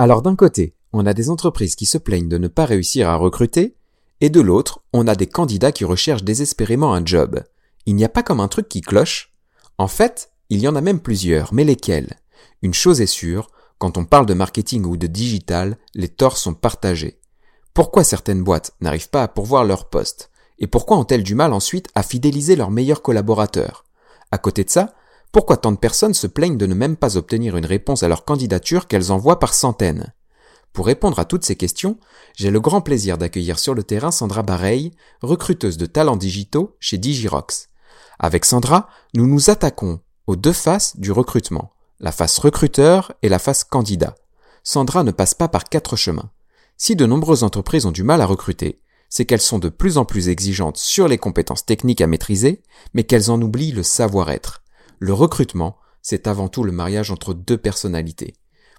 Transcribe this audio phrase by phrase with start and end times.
[0.00, 3.16] Alors d'un côté, on a des entreprises qui se plaignent de ne pas réussir à
[3.16, 3.74] recruter,
[4.22, 7.44] et de l'autre, on a des candidats qui recherchent désespérément un job.
[7.84, 9.34] Il n'y a pas comme un truc qui cloche
[9.76, 12.18] En fait, il y en a même plusieurs, mais lesquels?
[12.62, 16.54] Une chose est sûre, quand on parle de marketing ou de digital, les torts sont
[16.54, 17.20] partagés.
[17.74, 20.30] Pourquoi certaines boîtes n'arrivent pas à pourvoir leur poste?
[20.58, 23.84] Et pourquoi ont-elles du mal ensuite à fidéliser leurs meilleurs collaborateurs?
[24.30, 24.94] À côté de ça,
[25.32, 28.24] pourquoi tant de personnes se plaignent de ne même pas obtenir une réponse à leur
[28.24, 30.12] candidature qu'elles envoient par centaines?
[30.72, 31.98] Pour répondre à toutes ces questions,
[32.36, 36.98] j'ai le grand plaisir d'accueillir sur le terrain Sandra Bareil, recruteuse de talents digitaux chez
[36.98, 37.68] Digirox.
[38.18, 43.38] Avec Sandra, nous nous attaquons aux deux faces du recrutement, la face recruteur et la
[43.38, 44.14] face candidat.
[44.64, 46.30] Sandra ne passe pas par quatre chemins.
[46.76, 50.04] Si de nombreuses entreprises ont du mal à recruter, c'est qu'elles sont de plus en
[50.04, 52.62] plus exigeantes sur les compétences techniques à maîtriser,
[52.94, 54.62] mais qu'elles en oublient le savoir-être.
[55.00, 58.34] Le recrutement, c'est avant tout le mariage entre deux personnalités.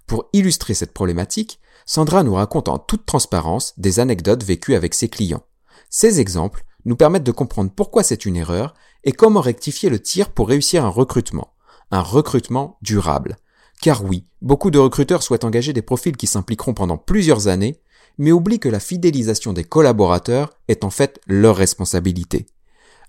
[0.06, 5.10] Pour illustrer cette problématique, Sandra nous raconte en toute transparence des anecdotes vécues avec ses
[5.10, 5.44] clients.
[5.90, 10.30] Ces exemples nous permettent de comprendre pourquoi c'est une erreur et comment rectifier le tir
[10.30, 11.54] pour réussir un recrutement.
[11.90, 13.38] Un recrutement durable.
[13.82, 17.82] Car oui, beaucoup de recruteurs souhaitent engager des profils qui s'impliqueront pendant plusieurs années,
[18.20, 22.46] mais oublient que la fidélisation des collaborateurs est en fait leur responsabilité.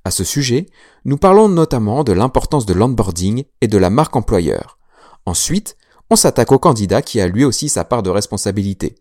[0.05, 0.67] À ce sujet,
[1.05, 4.79] nous parlons notamment de l'importance de l'onboarding et de la marque employeur.
[5.27, 5.77] Ensuite,
[6.11, 8.97] on s'attaque au candidat qui a lui aussi sa part de responsabilité.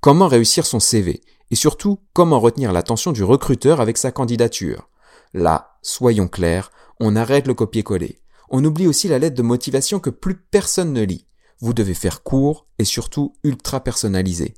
[0.00, 4.88] Comment réussir son CV et surtout comment retenir l'attention du recruteur avec sa candidature?
[5.34, 8.20] Là, soyons clairs, on arrête le copier-coller.
[8.48, 11.26] On oublie aussi la lettre de motivation que plus personne ne lit.
[11.60, 14.54] Vous devez faire court et surtout ultra personnalisé.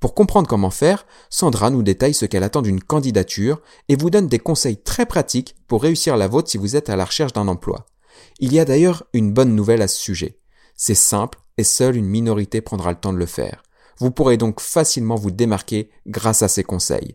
[0.00, 4.28] Pour comprendre comment faire, Sandra nous détaille ce qu'elle attend d'une candidature et vous donne
[4.28, 7.48] des conseils très pratiques pour réussir la vôtre si vous êtes à la recherche d'un
[7.48, 7.84] emploi.
[8.38, 10.38] Il y a d'ailleurs une bonne nouvelle à ce sujet.
[10.74, 13.62] C'est simple et seule une minorité prendra le temps de le faire.
[13.98, 17.14] Vous pourrez donc facilement vous démarquer grâce à ces conseils.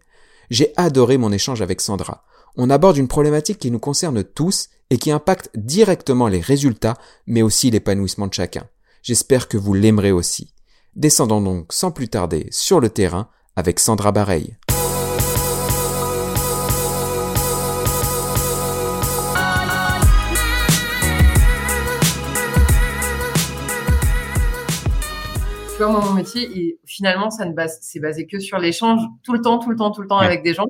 [0.52, 2.23] J'ai adoré mon échange avec Sandra.
[2.56, 6.94] On aborde une problématique qui nous concerne tous et qui impacte directement les résultats,
[7.25, 8.67] mais aussi l'épanouissement de chacun.
[9.02, 10.53] J'espère que vous l'aimerez aussi.
[10.95, 14.56] Descendons donc sans plus tarder sur le terrain avec Sandra Bareil.
[25.75, 29.41] Tu vois, mon métier, finalement, ça ne base, c'est basé que sur l'échange tout le
[29.41, 30.67] temps, tout le temps, tout le temps avec des gens.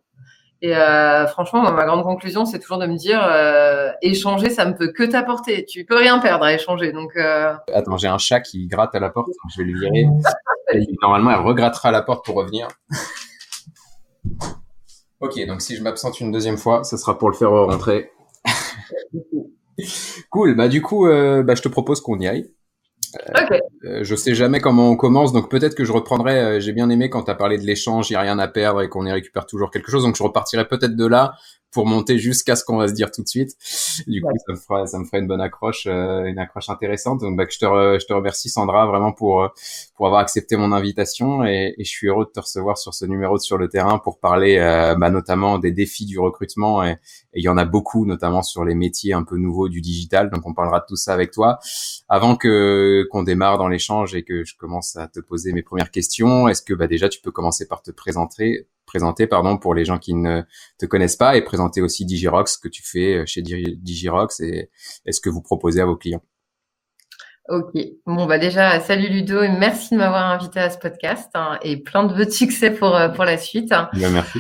[0.62, 4.76] Et euh, franchement, ma grande conclusion, c'est toujours de me dire, euh, échanger, ça me
[4.76, 5.66] peut que t'apporter.
[5.66, 6.92] Tu peux rien perdre à échanger.
[6.92, 7.54] Donc, euh...
[7.74, 9.30] attends, j'ai un chat qui gratte à la porte.
[9.54, 10.08] je vais lui virer.
[11.02, 12.68] normalement, elle regrattera la porte pour revenir.
[15.20, 18.12] ok, donc si je m'absente une deuxième fois, ce sera pour le faire rentrer.
[20.30, 20.56] cool.
[20.56, 22.52] Bah du coup, euh, bah, je te propose qu'on y aille.
[23.86, 26.40] Euh, je sais jamais comment on commence, donc peut-être que je reprendrai.
[26.40, 28.48] Euh, j'ai bien aimé quand tu as parlé de l'échange, il n'y a rien à
[28.48, 30.04] perdre et qu'on y récupère toujours quelque chose.
[30.04, 31.36] Donc je repartirai peut-être de là
[31.76, 33.52] pour monter jusqu'à ce qu'on va se dire tout de suite.
[34.08, 37.20] Du coup, ça me fera, ça me fera une bonne accroche, euh, une accroche intéressante.
[37.20, 39.50] Donc, bah, je te, je te remercie Sandra vraiment pour euh,
[39.98, 43.04] pour avoir accepté mon invitation et, et, je suis heureux de te recevoir sur ce
[43.04, 46.96] numéro de sur le terrain pour parler euh, bah, notamment des défis du recrutement et,
[47.34, 50.30] il y en a beaucoup, notamment sur les métiers un peu nouveaux du digital.
[50.30, 51.60] Donc, on parlera de tout ça avec toi.
[52.08, 55.92] Avant que qu'on démarre dans l'échange et que je commence à te poser mes premières
[55.92, 59.86] questions, est-ce que bah, déjà tu peux commencer par te présenter, présenter pardon pour les
[59.86, 60.42] gens qui ne
[60.80, 64.70] te connaissent pas et présenter aussi Digirox que tu fais euh, chez Digirox et,
[65.06, 66.24] est ce que vous proposez à vos clients.
[67.48, 71.60] Ok, bon bah déjà salut Ludo et merci de m'avoir invité à ce podcast hein,
[71.62, 73.72] et plein de vœux de succès pour euh, pour la suite.
[73.94, 74.40] Bien, merci.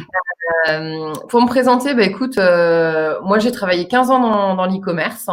[0.69, 5.29] Euh, pour me présenter, bah écoute, euh, moi j'ai travaillé 15 ans dans, dans l'e-commerce.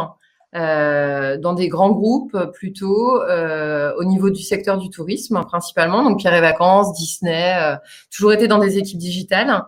[0.55, 6.19] Euh, dans des grands groupes plutôt euh, au niveau du secteur du tourisme principalement, donc
[6.19, 7.75] Pierre et Vacances, Disney, euh,
[8.15, 9.63] toujours été dans des équipes digitales.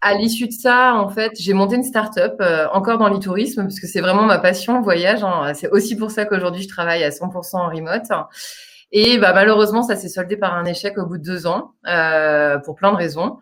[0.00, 3.78] À l'issue de ça, en fait, j'ai monté une start-up euh, encore dans l'e-tourisme parce
[3.78, 5.22] que c'est vraiment ma passion, voyage.
[5.22, 5.52] Hein.
[5.54, 8.10] C'est aussi pour ça qu'aujourd'hui je travaille à 100% en remote.
[8.92, 12.58] Et bah, malheureusement, ça s'est soldé par un échec au bout de deux ans, euh,
[12.58, 13.38] pour plein de raisons.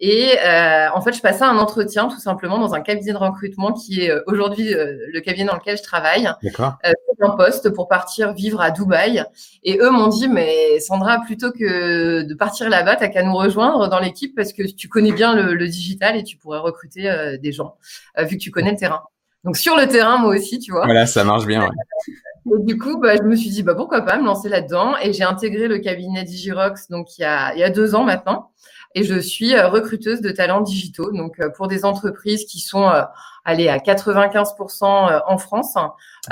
[0.00, 3.72] Et euh, en fait, je passais un entretien tout simplement dans un cabinet de recrutement
[3.72, 6.28] qui est euh, aujourd'hui euh, le cabinet dans lequel je travaille.
[6.42, 6.74] D'accord.
[6.84, 9.24] Euh, un poste pour partir vivre à Dubaï.
[9.64, 13.88] Et eux m'ont dit, mais Sandra, plutôt que de partir là-bas, t'as qu'à nous rejoindre
[13.88, 17.36] dans l'équipe parce que tu connais bien le, le digital et tu pourrais recruter euh,
[17.36, 17.74] des gens
[18.16, 19.02] vu que tu connais le terrain.
[19.44, 20.84] Donc sur le terrain, moi aussi, tu vois.
[20.84, 21.62] Voilà, ça marche bien.
[21.62, 21.68] Ouais.
[22.46, 24.94] Et du coup, bah, je me suis dit, bah, pourquoi pas me lancer là-dedans.
[25.02, 28.04] Et j'ai intégré le cabinet Digirox donc il y a, il y a deux ans
[28.04, 28.50] maintenant.
[28.94, 32.88] Et je suis euh, recruteuse de talents digitaux, donc euh, pour des entreprises qui sont
[32.88, 33.02] euh,
[33.44, 35.74] allées à 95% en France,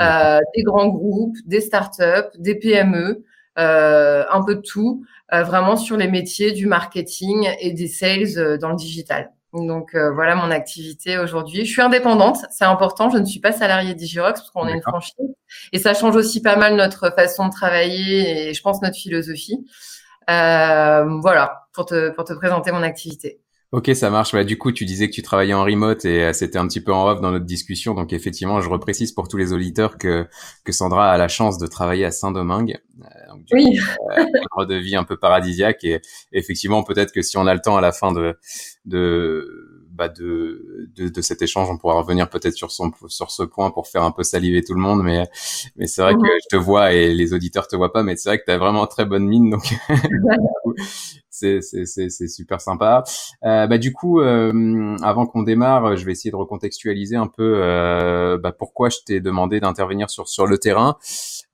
[0.01, 3.23] euh, des grands groupes, des startups, des PME,
[3.55, 8.75] un peu de tout, vraiment sur les métiers du marketing et des sales dans le
[8.75, 9.31] digital.
[9.53, 11.65] Donc voilà mon activité aujourd'hui.
[11.65, 13.09] Je suis indépendante, c'est important.
[13.09, 15.15] Je ne suis pas salariée d'Igirox parce qu'on est une franchise
[15.71, 19.65] et ça change aussi pas mal notre façon de travailler et je pense notre philosophie.
[20.27, 23.39] voilà pour te pour te présenter mon activité.
[23.73, 24.31] Ok, ça marche.
[24.31, 26.79] Bah, du coup, tu disais que tu travaillais en remote et euh, c'était un petit
[26.79, 27.93] peu en off dans notre discussion.
[27.95, 30.25] Donc, effectivement, je reprécise pour tous les auditeurs que,
[30.63, 32.79] que Sandra a la chance de travailler à Saint-Domingue.
[33.01, 33.77] Euh, donc, oui.
[34.15, 35.83] un cadre de vie un peu paradisiaque.
[35.83, 35.99] Et
[36.31, 38.37] effectivement, peut-être que si on a le temps à la fin de,
[38.85, 43.43] de, bah de, de, de, cet échange, on pourra revenir peut-être sur son sur ce
[43.43, 45.03] point pour faire un peu saliver tout le monde.
[45.03, 45.27] Mais
[45.75, 48.29] mais c'est vrai que je te vois et les auditeurs te voient pas, mais c'est
[48.29, 49.63] vrai que tu as vraiment très bonne mine, donc
[51.37, 53.03] c'est super sympa.
[53.43, 57.59] Euh, bah du coup, euh, avant qu'on démarre, je vais essayer de recontextualiser un peu
[57.63, 60.97] euh, bah, pourquoi je t'ai demandé d'intervenir sur sur le terrain.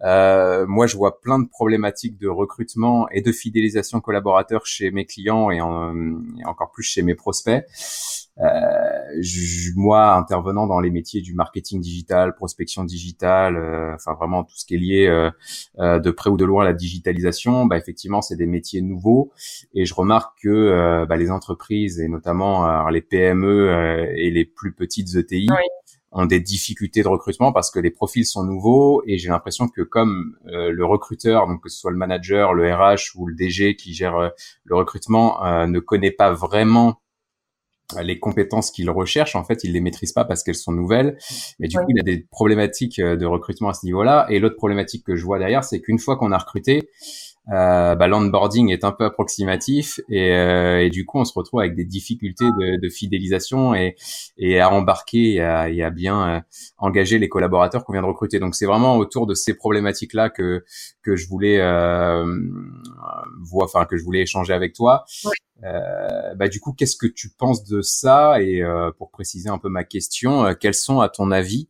[0.02, 5.52] Moi, je vois plein de problématiques de recrutement et de fidélisation collaborateurs chez mes clients
[5.52, 7.64] et, et encore plus chez mes prospects.
[8.40, 9.03] Euh,
[9.76, 14.66] moi, intervenant dans les métiers du marketing digital, prospection digitale, euh, enfin vraiment tout ce
[14.66, 15.30] qui est lié euh,
[15.80, 19.32] euh, de près ou de loin à la digitalisation, bah, effectivement, c'est des métiers nouveaux.
[19.74, 25.16] Et je remarque que bah, les entreprises et notamment les PME et les plus petites
[25.16, 25.48] ETI
[26.12, 29.82] ont des difficultés de recrutement parce que les profils sont nouveaux et j'ai l'impression que
[29.82, 33.94] comme le recruteur, donc que ce soit le manager, le RH ou le DG qui
[33.94, 34.32] gère
[34.64, 37.02] le recrutement, ne connaît pas vraiment
[38.02, 41.18] les compétences qu'il recherche, en fait, il les maîtrise pas parce qu'elles sont nouvelles.
[41.60, 44.26] Mais du coup, il y a des problématiques euh, de recrutement à ce niveau-là.
[44.30, 46.90] Et l'autre problématique que je vois derrière, c'est qu'une fois qu'on a recruté,
[47.52, 51.60] euh, bah, l'onboarding est un peu approximatif et, euh, et, du coup, on se retrouve
[51.60, 53.96] avec des difficultés de, de fidélisation et,
[54.38, 56.40] et, à embarquer et à, et à bien euh,
[56.78, 58.40] engager les collaborateurs qu'on vient de recruter.
[58.40, 60.64] Donc, c'est vraiment autour de ces problématiques-là que
[61.02, 62.26] que je voulais euh,
[63.42, 65.04] voir, enfin que je voulais échanger avec toi.
[65.64, 68.42] Euh, bah, du coup, qu'est-ce que tu penses de ça?
[68.42, 71.68] Et euh, pour préciser un peu ma question, euh, quels sont, à ton avis,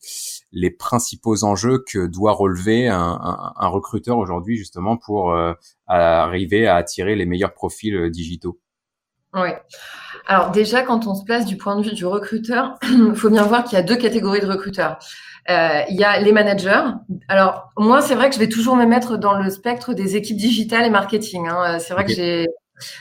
[0.51, 5.35] les principaux enjeux que doit relever un, un, un recruteur aujourd'hui, justement, pour
[5.87, 8.59] arriver à attirer les meilleurs profils digitaux?
[9.33, 9.49] Oui.
[10.27, 13.43] Alors déjà, quand on se place du point de vue du recruteur, il faut bien
[13.43, 14.99] voir qu'il y a deux catégories de recruteurs.
[15.49, 16.83] Euh, il y a les managers.
[17.27, 20.37] Alors moi, c'est vrai que je vais toujours me mettre dans le spectre des équipes
[20.37, 21.47] digitales et marketing.
[21.49, 21.79] Hein.
[21.79, 22.47] C'est vrai que j'ai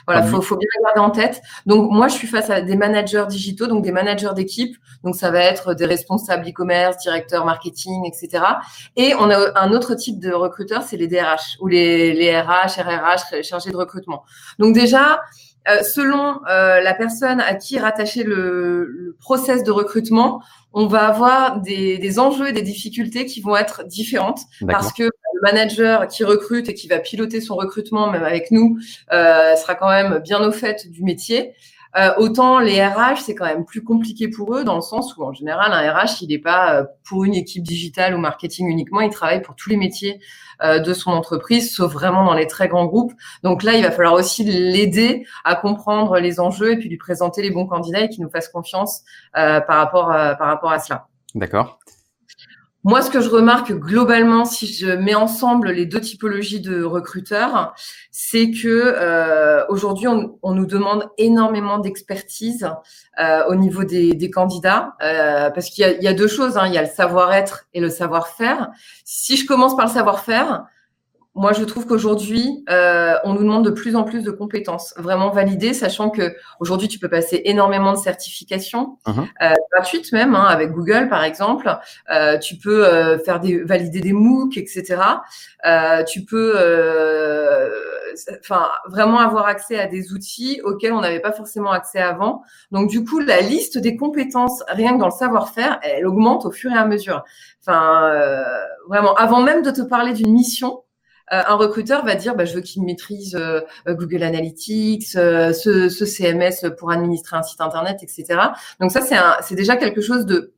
[0.07, 1.41] voilà, faut, faut bien garder en tête.
[1.67, 4.77] Donc moi, je suis face à des managers digitaux, donc des managers d'équipe.
[5.05, 8.45] Donc ça va être des responsables e-commerce, directeurs marketing, etc.
[8.97, 12.79] Et on a un autre type de recruteurs, c'est les DRH ou les, les RH,
[12.79, 14.25] RRH, chargés de recrutement.
[14.59, 15.23] Donc déjà,
[15.69, 20.43] euh, selon euh, la personne à qui est rattaché le, le, process de recrutement,
[20.73, 25.05] on va avoir des, des, enjeux et des difficultés qui vont être différentes parce que
[25.05, 28.79] le manager qui recrute et qui va piloter son recrutement, même avec nous,
[29.13, 31.55] euh, sera quand même bien au fait du métier.
[31.95, 35.25] Euh, autant les RH, c'est quand même plus compliqué pour eux dans le sens où
[35.25, 39.03] en général un RH, il n'est pas euh, pour une équipe digitale ou marketing uniquement,
[39.03, 40.21] il travaille pour tous les métiers euh,
[40.63, 43.13] de son entreprise, sauf vraiment dans les très grands groupes.
[43.43, 47.43] Donc là, il va falloir aussi l'aider à comprendre les enjeux et puis lui présenter
[47.43, 51.07] les bons candidats et qu'il nous fasse confiance par rapport par rapport à cela.
[51.35, 51.79] D'accord.
[52.85, 57.75] Moi, ce que je remarque globalement, si je mets ensemble les deux typologies de recruteurs,
[58.11, 62.69] c'est que euh, aujourd'hui, on, on, nous demande énormément d'expertise
[63.21, 66.59] euh, au niveau des, des candidats, euh, parce qu'il y, y, a deux choses.
[66.59, 68.69] Hein, il y a le savoir-être et le savoir-faire.
[69.05, 70.65] Si je commence par le savoir-faire,
[71.35, 75.31] moi, je trouve qu'aujourd'hui, euh, on nous demande de plus en plus de compétences vraiment
[75.31, 79.27] validées, sachant que aujourd'hui, tu peux passer énormément de certifications uh-huh.
[79.43, 81.75] euh, gratuites même, hein, avec Google par exemple.
[82.13, 84.97] Euh, tu peux euh, faire des valider des MOOC, etc.
[85.65, 87.71] Euh, tu peux, euh,
[88.41, 92.43] enfin, vraiment avoir accès à des outils auxquels on n'avait pas forcément accès avant.
[92.73, 96.51] Donc, du coup, la liste des compétences, rien que dans le savoir-faire, elle augmente au
[96.51, 97.25] fur et à mesure.
[97.63, 98.13] Enfin,
[98.89, 100.82] vraiment, avant même de te parler d'une mission
[101.33, 106.05] un recruteur va dire bah, je veux qu'il maîtrise euh, euh, Google Analytics, ce, ce,
[106.05, 108.39] CMS pour administrer un site internet, etc.
[108.81, 109.01] Donc ça
[109.43, 110.53] c'est déjà quelque chose de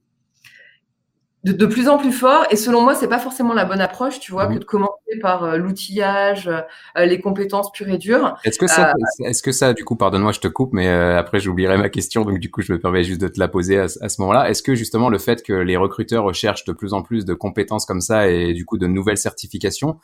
[1.44, 2.46] de, de, plus en plus fort.
[2.50, 5.44] Et selon moi, c'est pas forcément la bonne approche, tu vois, que de commencer par
[5.44, 8.36] euh, l'outillage, euh, les compétences pures et dures.
[8.44, 11.40] Est-ce que ça, euh, est-ce que ça, du coup, pardonne-moi, je te coupe, mais après
[11.40, 13.84] j'oublierai ma question, donc du coup, je me permets juste de te la poser à,
[13.84, 14.48] à ce moment-là.
[14.48, 17.86] Est-ce que justement le fait que les recruteurs recherchent de plus en plus de compétences
[17.86, 19.98] comme ça et du coup de nouvelles certifications,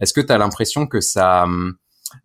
[0.00, 1.74] est-ce que tu as l'impression que ça hum,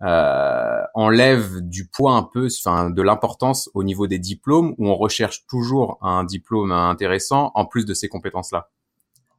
[0.01, 4.95] euh, enlève du poids un peu, enfin de l'importance au niveau des diplômes où on
[4.95, 8.69] recherche toujours un diplôme intéressant en plus de ces compétences-là?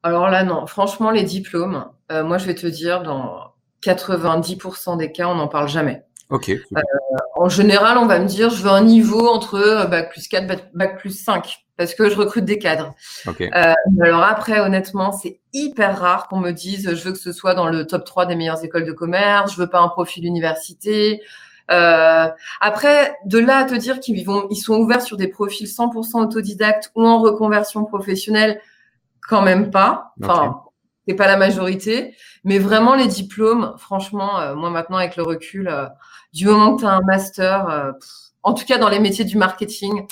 [0.03, 0.67] Alors là, non.
[0.67, 3.53] Franchement, les diplômes, euh, moi je vais te dire, dans
[3.83, 6.03] 90% des cas, on n'en parle jamais.
[6.31, 6.51] Ok.
[6.51, 6.81] Euh,
[7.37, 10.99] en général, on va me dire, je veux un niveau entre bac plus 4, bac
[10.99, 12.95] plus 5, parce que je recrute des cadres.
[13.27, 13.51] Okay.
[13.55, 17.55] Euh, alors après, honnêtement, c'est hyper rare qu'on me dise, je veux que ce soit
[17.55, 21.23] dans le top 3 des meilleures écoles de commerce, je veux pas un profil université.
[21.71, 22.29] Euh,
[22.61, 26.21] après, de là à te dire qu'ils vont, ils sont ouverts sur des profils 100%
[26.21, 28.61] autodidactes ou en reconversion professionnelle,
[29.29, 30.15] quand même pas.
[30.21, 30.59] Enfin, okay.
[31.07, 32.17] c'est pas la majorité.
[32.43, 35.87] Mais vraiment, les diplômes, franchement, euh, moi maintenant, avec le recul, euh,
[36.33, 38.11] du moment que tu as un master, euh, pff,
[38.43, 40.07] en tout cas dans les métiers du marketing,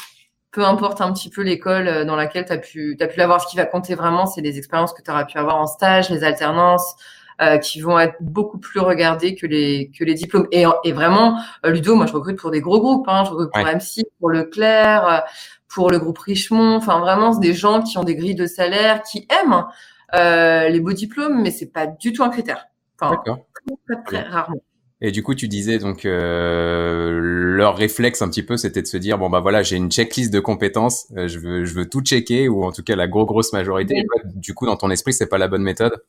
[0.57, 3.43] peu importe un petit peu l'école euh, dans laquelle tu as pu, as pu l'avoir,
[3.43, 6.09] ce qui va compter vraiment, c'est les expériences que tu auras pu avoir en stage,
[6.09, 6.97] les alternances,
[7.43, 10.49] euh, qui vont être beaucoup plus regardées que les, que les diplômes.
[10.53, 13.07] Et, et vraiment, euh, Ludo, moi, je recrute pour des gros groupes.
[13.07, 13.75] Hein, je recrute pour.
[13.75, 15.27] M6, pour Leclerc,
[15.69, 16.77] pour le groupe Richemont.
[16.77, 19.67] Enfin, vraiment, c'est des gens qui ont des grilles de salaire, qui aiment
[20.15, 22.69] euh, les beaux diplômes, mais c'est pas du tout un critère.
[22.99, 23.41] Enfin, D'accord.
[23.53, 24.63] très, très, très rarement.
[25.03, 28.97] Et du coup, tu disais donc euh, leur réflexe un petit peu, c'était de se
[28.97, 32.01] dire bon bah voilà, j'ai une checklist de compétences, euh, je veux je veux tout
[32.01, 33.95] checker ou en tout cas la gros grosse majorité.
[34.25, 34.33] Oui.
[34.35, 36.03] Du coup, dans ton esprit, c'est pas la bonne méthode?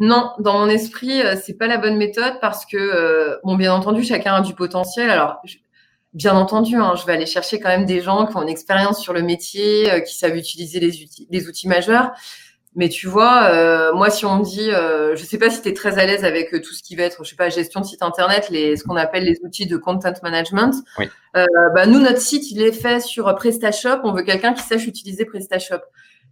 [0.00, 3.72] Non, dans mon esprit, euh, c'est pas la bonne méthode parce que, euh, bon, bien
[3.72, 5.10] entendu, chacun a du potentiel.
[5.10, 5.58] Alors, je-
[6.14, 9.00] bien entendu, hein, je vais aller chercher quand même des gens qui ont une expérience
[9.00, 12.10] sur le métier, euh, qui savent utiliser les outils, les outils majeurs.
[12.74, 15.68] Mais tu vois, euh, moi, si on me dit, euh, je sais pas si tu
[15.68, 17.80] es très à l'aise avec euh, tout ce qui va être, je sais pas, gestion
[17.80, 20.74] de site internet, les, ce qu'on appelle les outils de content management.
[20.98, 21.10] Oui.
[21.36, 24.00] Euh, bah, nous, notre site, il est fait sur PrestaShop.
[24.04, 25.82] On veut quelqu'un qui sache utiliser PrestaShop.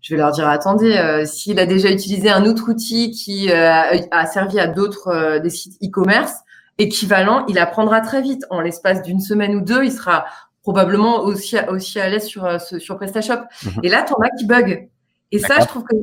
[0.00, 3.70] Je vais leur dire, attendez, euh, s'il a déjà utilisé un autre outil qui euh,
[3.70, 6.32] a, a servi à d'autres euh, des sites e-commerce
[6.78, 8.46] équivalent, il apprendra très vite.
[8.48, 10.24] En l'espace d'une semaine ou deux, il sera
[10.62, 13.42] probablement aussi aussi à l'aise sur sur PrestaShop.
[13.64, 13.72] Mhm.
[13.82, 14.88] Et là, t'en as qui bug.
[15.32, 15.96] Et ça, je trouve que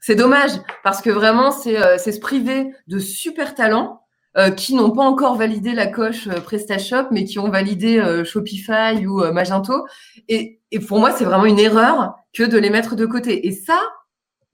[0.00, 0.52] c'est dommage
[0.82, 4.02] parce que vraiment, c'est euh, se priver de super talents
[4.36, 8.24] euh, qui n'ont pas encore validé la coche euh, PrestaShop, mais qui ont validé euh,
[8.24, 9.86] Shopify ou Magento.
[10.28, 13.46] Et, et pour moi, c'est vraiment une erreur que de les mettre de côté.
[13.48, 13.80] Et ça,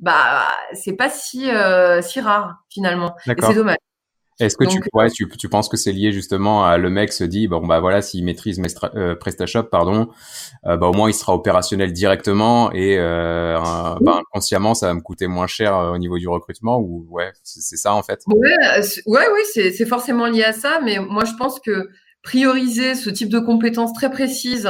[0.00, 3.14] bah, c'est pas si euh, si rare finalement.
[3.26, 3.76] Et c'est dommage.
[4.38, 7.12] Est-ce que tu, Donc, ouais, tu tu penses que c'est lié justement à le mec
[7.12, 10.08] se dit bon bah voilà s'il maîtrise Mestra- euh, PrestaShop pardon,
[10.66, 13.58] euh, bah au moins il sera opérationnel directement et euh,
[14.00, 17.32] bah, inconsciemment ça va me coûter moins cher euh, au niveau du recrutement ou ouais
[17.42, 18.20] c'est ça en fait?
[18.26, 18.56] Ouais,
[19.06, 21.88] ouais, oui, c'est c'est forcément lié à ça, mais moi je pense que
[22.22, 24.68] prioriser ce type de compétences très précises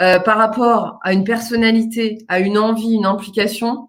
[0.00, 3.88] euh, par rapport à une personnalité, à une envie, une implication,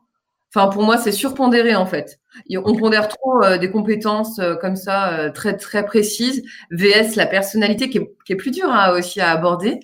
[0.53, 2.19] enfin pour moi c'est surpondéré en fait.
[2.63, 7.25] On pondère trop euh, des compétences euh, comme ça euh, très très précises, vs la
[7.25, 9.79] personnalité qui est, qui est plus dure hein, aussi à aborder,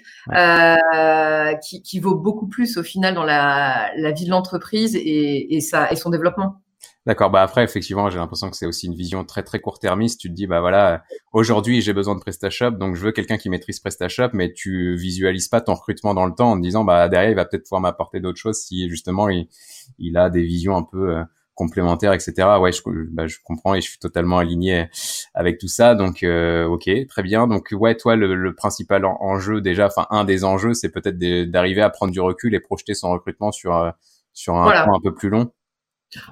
[1.62, 5.62] qui, qui vaut beaucoup plus au final dans la, la vie de l'entreprise et, et,
[5.62, 6.60] ça, et son développement.
[7.05, 10.22] D'accord, bah après effectivement j'ai l'impression que c'est aussi une vision très très court-termiste.
[10.22, 11.03] Tu te dis bah voilà
[11.34, 15.50] aujourd'hui j'ai besoin de PrestaShop donc je veux quelqu'un qui maîtrise PrestaShop, mais tu visualises
[15.50, 17.82] pas ton recrutement dans le temps en te disant bah derrière il va peut-être pouvoir
[17.82, 19.50] m'apporter d'autres choses si justement il,
[19.97, 21.23] il a des visions un peu euh,
[21.55, 22.59] complémentaires etc.
[22.59, 22.81] Ouais je,
[23.12, 24.88] bah, je comprends et je suis totalement aligné
[25.35, 29.17] avec tout ça donc euh, ok très bien donc ouais toi le, le principal en-
[29.21, 31.17] enjeu déjà enfin un des enjeux c'est peut-être
[31.51, 33.91] d'arriver à prendre du recul et projeter son recrutement sur euh,
[34.33, 34.83] sur un Voilà.
[34.85, 35.51] temps un peu plus long.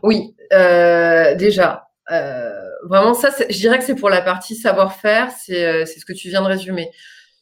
[0.03, 2.51] Oui, euh, déjà, euh,
[2.88, 6.13] vraiment ça, je dirais que c'est pour la partie savoir-faire, c'est euh, c'est ce que
[6.13, 6.89] tu viens de résumer.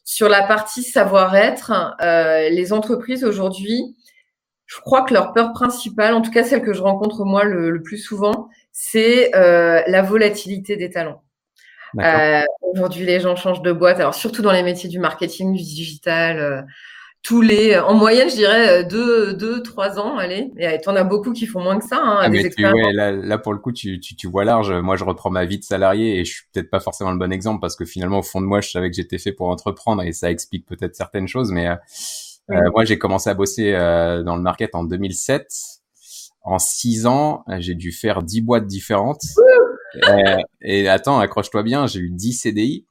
[0.04, 3.96] Sur la partie savoir-être, euh, les entreprises aujourd'hui,
[4.70, 7.70] je crois que leur peur principale, en tout cas celle que je rencontre moi le,
[7.70, 11.22] le plus souvent, c'est euh, la volatilité des talents.
[11.98, 15.62] Euh, aujourd'hui, les gens changent de boîte, alors surtout dans les métiers du marketing, du
[15.62, 16.38] digital.
[16.38, 16.62] euh,
[17.22, 20.52] tous les, en moyenne, je dirais euh, deux, deux, trois ans, allez.
[20.56, 23.12] Et t'en as beaucoup qui font moins que ça, hein, Ah, des tu, ouais, là,
[23.12, 24.72] là, pour le coup, tu, tu, tu vois large.
[24.72, 27.30] Moi, je reprends ma vie de salarié et je suis peut-être pas forcément le bon
[27.30, 30.02] exemple parce que finalement, au fond de moi, je savais que j'étais fait pour entreprendre
[30.02, 31.50] et ça explique peut-être certaines choses.
[31.52, 31.68] Mais
[32.50, 32.70] euh, Oui.
[32.72, 35.46] moi, j'ai commencé à bosser euh, dans le market en 2007.
[36.42, 39.22] En six ans, j'ai dû faire dix boîtes différentes.
[40.08, 42.86] Euh, et attends, accroche-toi bien, j'ai eu 10 CDI.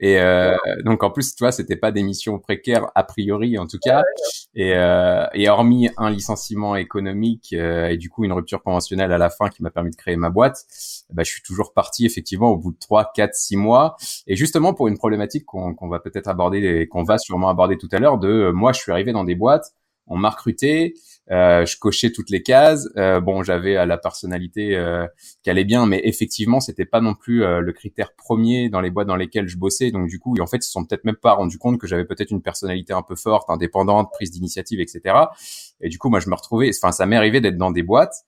[0.00, 3.66] Et euh, donc en plus, tu vois, c'était pas des missions précaires a priori en
[3.66, 4.02] tout cas.
[4.54, 9.16] Et, euh, et hormis un licenciement économique euh, et du coup une rupture conventionnelle à
[9.16, 10.66] la fin qui m'a permis de créer ma boîte,
[11.10, 13.96] bah, je suis toujours parti effectivement au bout de 3, 4, 6 mois.
[14.26, 17.88] Et justement pour une problématique qu'on va peut-être aborder et qu'on va sûrement aborder tout
[17.92, 19.72] à l'heure, de euh, moi je suis arrivé dans des boîtes,
[20.06, 20.94] on m'a recruté,
[21.32, 22.88] euh, je cochais toutes les cases.
[22.98, 25.06] Euh, bon, j'avais euh, la personnalité euh,
[25.42, 28.90] qui allait bien, mais effectivement, c'était pas non plus euh, le critère premier dans les
[28.90, 29.90] boîtes dans lesquelles je bossais.
[29.90, 32.04] Donc du coup, en fait, ils se sont peut-être même pas rendu compte que j'avais
[32.04, 35.16] peut-être une personnalité un peu forte, indépendante, prise d'initiative, etc.
[35.80, 36.70] Et du coup, moi, je me retrouvais.
[36.76, 38.26] Enfin, ça m'est arrivé d'être dans des boîtes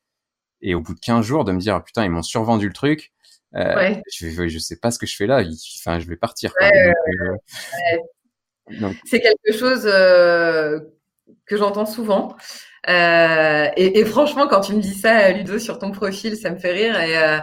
[0.62, 3.12] et au bout de 15 jours de me dire putain, ils m'ont survendu le truc.
[3.54, 5.44] Euh, je, je sais pas ce que je fais là.
[5.78, 6.54] Enfin, je vais partir.
[9.04, 12.34] C'est quelque chose que j'entends souvent.
[12.88, 16.58] Euh, et, et, franchement, quand tu me dis ça, Ludo, sur ton profil, ça me
[16.58, 17.00] fait rire.
[17.00, 17.38] Et, euh,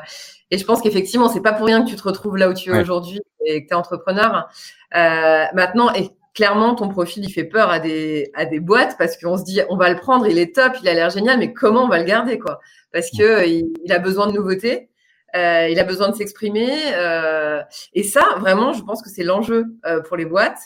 [0.52, 2.72] et je pense qu'effectivement, c'est pas pour rien que tu te retrouves là où tu
[2.72, 4.50] es aujourd'hui et que tu es entrepreneur.
[4.96, 9.18] Euh, maintenant, et clairement, ton profil, il fait peur à des, à des boîtes parce
[9.18, 11.54] qu'on se dit, on va le prendre, il est top, il a l'air génial, mais
[11.54, 12.60] comment on va le garder, quoi?
[12.92, 14.90] Parce que il, a besoin de nouveautés.
[15.34, 17.62] Euh, il a besoin de s'exprimer euh,
[17.94, 20.60] et ça vraiment je pense que c'est l'enjeu euh, pour les boîtes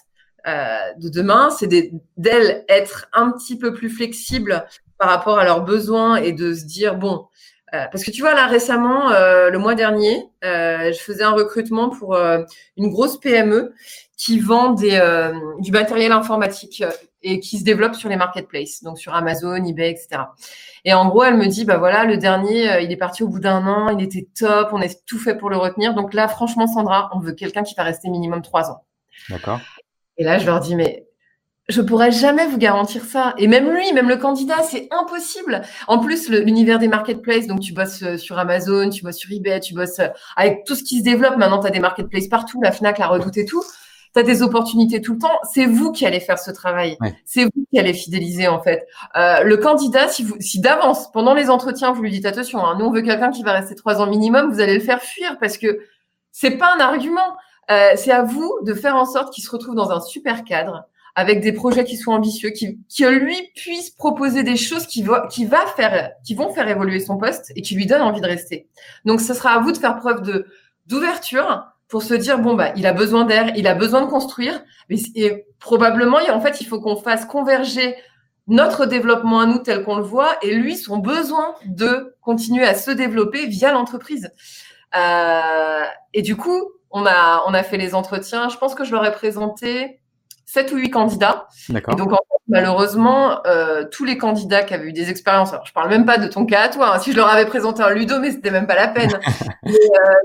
[0.45, 1.67] de demain, c'est
[2.17, 4.65] d'elles être un petit peu plus flexibles
[4.97, 7.27] par rapport à leurs besoins et de se dire bon,
[7.73, 11.89] euh, parce que tu vois là récemment, euh, le mois dernier, je faisais un recrutement
[11.89, 13.73] pour une grosse PME
[14.17, 14.99] qui vend des,
[15.59, 16.83] du matériel informatique
[17.23, 20.21] et qui se développe sur les marketplaces, donc sur Amazon, eBay, etc.
[20.85, 23.39] Et en gros, elle me dit, bah voilà, le dernier, il est parti au bout
[23.39, 25.95] d'un an, il était top, on a tout fait pour le retenir.
[25.95, 28.83] Donc là, franchement, Sandra, on veut quelqu'un qui va rester minimum trois ans.
[29.29, 29.59] D'accord.
[30.17, 31.05] Et là, je leur dis, mais
[31.67, 33.33] je pourrais jamais vous garantir ça.
[33.37, 35.61] Et même lui, même le candidat, c'est impossible.
[35.87, 39.59] En plus, l'univers des marketplaces, donc tu bosses euh, sur Amazon, tu bosses sur eBay,
[39.59, 41.37] tu bosses euh, avec tout ce qui se développe.
[41.37, 43.63] Maintenant, tu as des marketplaces partout, la FNAC, la Redoute et tout.
[44.13, 45.39] Tu as des opportunités tout le temps.
[45.51, 46.97] C'est vous qui allez faire ce travail.
[47.25, 48.85] C'est vous qui allez fidéliser, en fait.
[49.17, 52.77] Euh, le candidat, si, vous, si d'avance, pendant les entretiens, vous lui dites, attention, hein,
[52.77, 55.37] nous, on veut quelqu'un qui va rester trois ans minimum, vous allez le faire fuir
[55.39, 55.79] parce que
[56.31, 57.35] c'est pas un argument.
[57.71, 60.85] Euh, c'est à vous de faire en sorte qu'il se retrouve dans un super cadre
[61.15, 65.27] avec des projets qui soient ambitieux, qui, qui lui puisse proposer des choses qui, va,
[65.31, 68.27] qui va faire, qui vont faire évoluer son poste et qui lui donnent envie de
[68.27, 68.67] rester.
[69.05, 70.45] Donc, ce sera à vous de faire preuve de
[70.87, 74.63] d'ouverture pour se dire bon bah il a besoin d'air, il a besoin de construire,
[74.89, 77.95] mais et probablement en fait il faut qu'on fasse converger
[78.47, 82.75] notre développement à nous tel qu'on le voit et lui son besoin de continuer à
[82.75, 84.31] se développer via l'entreprise.
[84.95, 86.63] Euh, et du coup,
[86.95, 88.47] on a, on a fait les entretiens.
[88.47, 89.99] Je pense que je leur ai présenté
[90.45, 91.47] sept ou huit candidats.
[91.67, 91.93] D'accord.
[91.93, 92.13] Et donc,
[92.47, 96.17] malheureusement, euh, tous les candidats qui avaient eu des expériences, alors je parle même pas
[96.17, 98.49] de ton cas à toi, hein, si je leur avais présenté un Ludo, mais c'était
[98.49, 99.11] même pas la peine.
[99.65, 99.71] euh,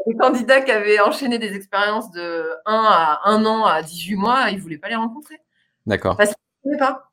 [0.07, 4.51] les candidats qui avaient enchaîné des expériences de 1 à 1 an à 18 mois,
[4.51, 5.41] ils voulaient pas les rencontrer.
[5.87, 6.17] D'accord.
[6.17, 6.31] Parce
[6.63, 7.11] qu'ils ne pas.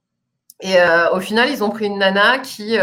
[0.60, 2.78] Et euh, au final, ils ont pris une nana qui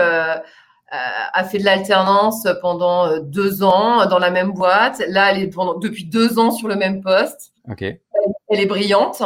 [1.33, 5.02] a fait de l'alternance pendant euh, deux ans dans la même boîte.
[5.09, 7.52] Là, elle est pendant, depuis deux ans sur le même poste.
[7.70, 7.83] Ok.
[7.83, 9.22] Elle, est brillante.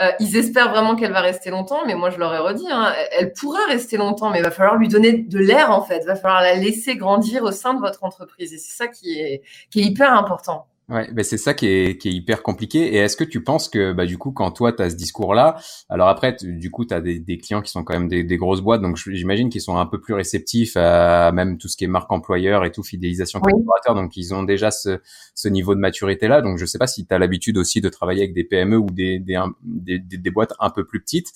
[0.00, 2.92] Euh, ils espèrent vraiment qu'elle va rester longtemps, mais moi je leur ai redit, hein,
[3.12, 6.06] elle pourra rester longtemps, mais il va falloir lui donner de l'air en fait, il
[6.06, 9.42] va falloir la laisser grandir au sein de votre entreprise, et c'est ça qui est,
[9.70, 10.66] qui est hyper important.
[10.88, 12.94] Ouais, ben c'est ça qui est, qui est hyper compliqué.
[12.94, 15.56] Et est-ce que tu penses que, bah, du coup, quand toi, tu as ce discours-là,
[15.88, 18.36] alors après, du coup, tu as des, des, clients qui sont quand même des, des
[18.36, 21.84] grosses boîtes, donc j'imagine qu'ils sont un peu plus réceptifs à même tout ce qui
[21.84, 24.98] est marque employeur et tout, fidélisation collaborateur, donc ils ont déjà ce,
[25.34, 26.42] ce niveau de maturité-là.
[26.42, 28.86] Donc je sais pas si tu as l'habitude aussi de travailler avec des PME ou
[28.90, 31.28] des, des, des, des boîtes un peu plus petites.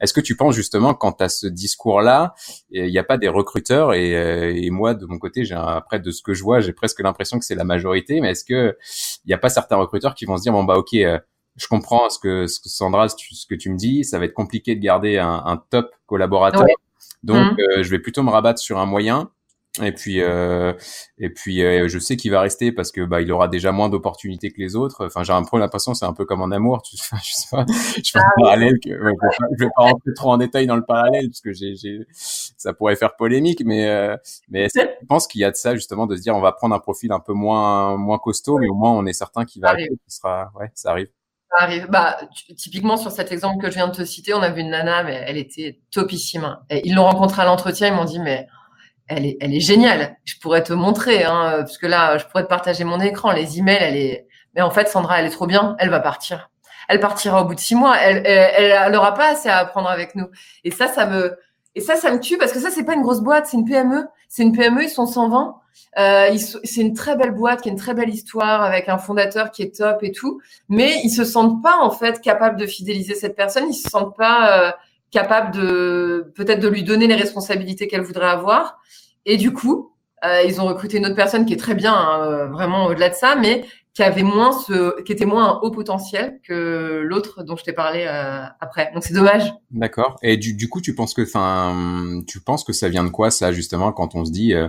[0.00, 2.34] Est-ce que tu penses justement, quand tu as ce discours-là,
[2.70, 6.00] il n'y a pas des recruteurs, et, euh, et moi, de mon côté, j'ai après,
[6.00, 8.76] de ce que je vois, j'ai presque l'impression que c'est la majorité, mais est-ce que
[9.24, 11.18] il n'y a pas certains recruteurs qui vont se dire bon bah ok, euh,
[11.56, 14.34] je comprends ce que, ce que Sandra, ce que tu me dis, ça va être
[14.34, 16.66] compliqué de garder un, un top collaborateur.
[17.22, 17.56] Donc, mmh.
[17.60, 19.30] euh, je vais plutôt me rabattre sur un moyen
[19.80, 20.74] et puis, euh,
[21.16, 23.88] et puis, euh, je sais qu'il va rester parce que bah, il aura déjà moins
[23.88, 25.06] d'opportunités que les autres.
[25.06, 26.82] Enfin, j'ai un peu l'impression, c'est un peu comme en amour.
[26.82, 28.78] Tu, je sais pas, je fais un ah parallèle.
[28.84, 29.12] Que, ouais,
[29.58, 31.74] je vais pas rentrer trop en détail dans le parallèle parce que j'ai,
[32.14, 33.62] ça pourrait faire polémique.
[33.64, 34.14] Mais, euh,
[34.50, 36.74] mais je pense qu'il y a de ça justement de se dire, on va prendre
[36.74, 39.70] un profil un peu moins, moins costaud, mais au moins on est certain qu'il va,
[39.70, 41.08] arriver, qui sera, ouais, ça arrive.
[41.50, 41.86] Ça arrive.
[41.88, 42.18] Bah,
[42.58, 45.24] typiquement sur cet exemple que je viens de te citer, on avait une nana, mais
[45.26, 46.58] elle était topissime.
[46.68, 48.46] Et ils l'ont rencontrée à l'entretien, ils m'ont dit, mais
[49.16, 50.16] elle est, elle est géniale.
[50.24, 53.32] Je pourrais te montrer, hein, parce que là, je pourrais te partager mon écran.
[53.32, 54.26] Les emails, elle est.
[54.54, 55.76] Mais en fait, Sandra, elle est trop bien.
[55.78, 56.50] Elle va partir.
[56.88, 57.96] Elle partira au bout de six mois.
[57.98, 60.26] Elle, elle, elle aura pas assez à apprendre avec nous.
[60.64, 61.38] Et ça, ça me,
[61.74, 63.64] et ça, ça me tue parce que ça, c'est pas une grosse boîte, c'est une
[63.64, 64.06] PME.
[64.28, 65.56] C'est une PME, ils sont 120.
[65.98, 69.50] Euh, c'est une très belle boîte qui a une très belle histoire avec un fondateur
[69.50, 70.40] qui est top et tout.
[70.68, 73.64] Mais ils se sentent pas en fait capables de fidéliser cette personne.
[73.68, 74.72] Ils se sentent pas euh,
[75.10, 78.80] capables de peut-être de lui donner les responsabilités qu'elle voudrait avoir.
[79.26, 79.92] Et du coup,
[80.24, 83.08] euh, ils ont recruté une autre personne qui est très bien, hein, euh, vraiment au-delà
[83.08, 87.42] de ça, mais qui avait moins ce, qui était moins un haut potentiel que l'autre
[87.42, 88.90] dont je t'ai parlé euh, après.
[88.94, 89.52] Donc c'est dommage.
[89.70, 90.16] D'accord.
[90.22, 93.30] Et du, du coup, tu penses que, enfin, tu penses que ça vient de quoi
[93.30, 94.68] ça justement quand on se dit, euh,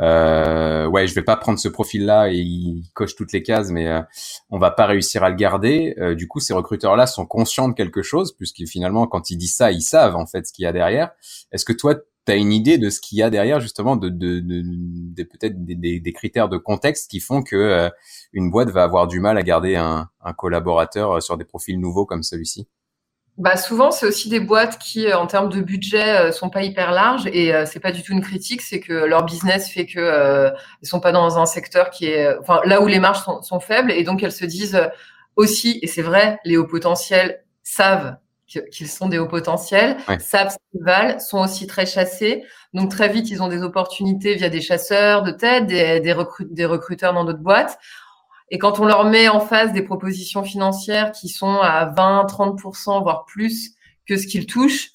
[0.00, 3.86] euh, ouais, je vais pas prendre ce profil-là et il coche toutes les cases, mais
[3.86, 4.02] euh,
[4.50, 5.94] on va pas réussir à le garder.
[6.16, 9.72] Du coup, ces recruteurs-là sont conscients de quelque chose, puisque finalement, quand ils disent ça,
[9.72, 11.10] ils savent en fait ce qu'il y a derrière.
[11.52, 11.94] Est-ce que toi
[12.28, 14.10] tu as une idée de ce qu'il y a derrière justement de,
[15.22, 17.88] peut-être des, critères de contexte qui font que euh,
[18.34, 22.04] une boîte va avoir du mal à garder un, collaborateur euh, sur des profils nouveaux
[22.04, 22.68] comme celui-ci?
[23.38, 26.90] Bah souvent, c'est aussi des boîtes qui, euh, en termes de budget, sont pas hyper
[26.92, 30.50] larges et c'est pas du tout une critique, c'est que leur business fait que euh,
[30.82, 34.22] sont pas dans un secteur qui est, là où les marges sont faibles et donc
[34.22, 34.78] elles se disent
[35.36, 38.16] aussi, et c'est vrai, les hauts potentiels savent
[38.48, 42.44] qu'ils sont des hauts potentiels, savent ce qu'ils valent, sont aussi très chassés.
[42.74, 46.14] Donc très vite, ils ont des opportunités via des chasseurs de tête, des, des,
[46.50, 47.78] des recruteurs dans d'autres boîtes.
[48.50, 53.02] Et quand on leur met en face des propositions financières qui sont à 20, 30%,
[53.02, 53.74] voire plus
[54.06, 54.92] que ce qu'ils touchent,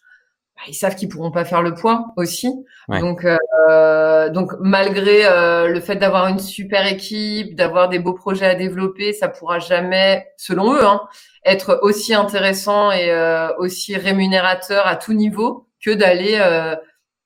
[0.67, 2.51] ils savent qu'ils pourront pas faire le poids aussi.
[2.89, 8.45] Donc, euh, donc malgré euh, le fait d'avoir une super équipe, d'avoir des beaux projets
[8.45, 11.01] à développer, ça pourra jamais, selon eux, hein,
[11.45, 16.75] être aussi intéressant et euh, aussi rémunérateur à tout niveau que d'aller euh,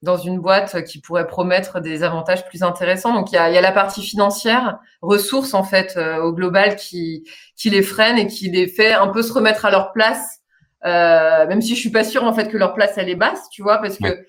[0.01, 3.13] dans une boîte qui pourrait promettre des avantages plus intéressants.
[3.13, 6.75] Donc il y a, y a, la partie financière, ressources en fait euh, au global
[6.75, 10.36] qui qui les freine et qui les fait un peu se remettre à leur place,
[10.83, 13.61] même si je suis pas sûre en fait que leur place elle est basse, tu
[13.61, 14.25] vois, parce que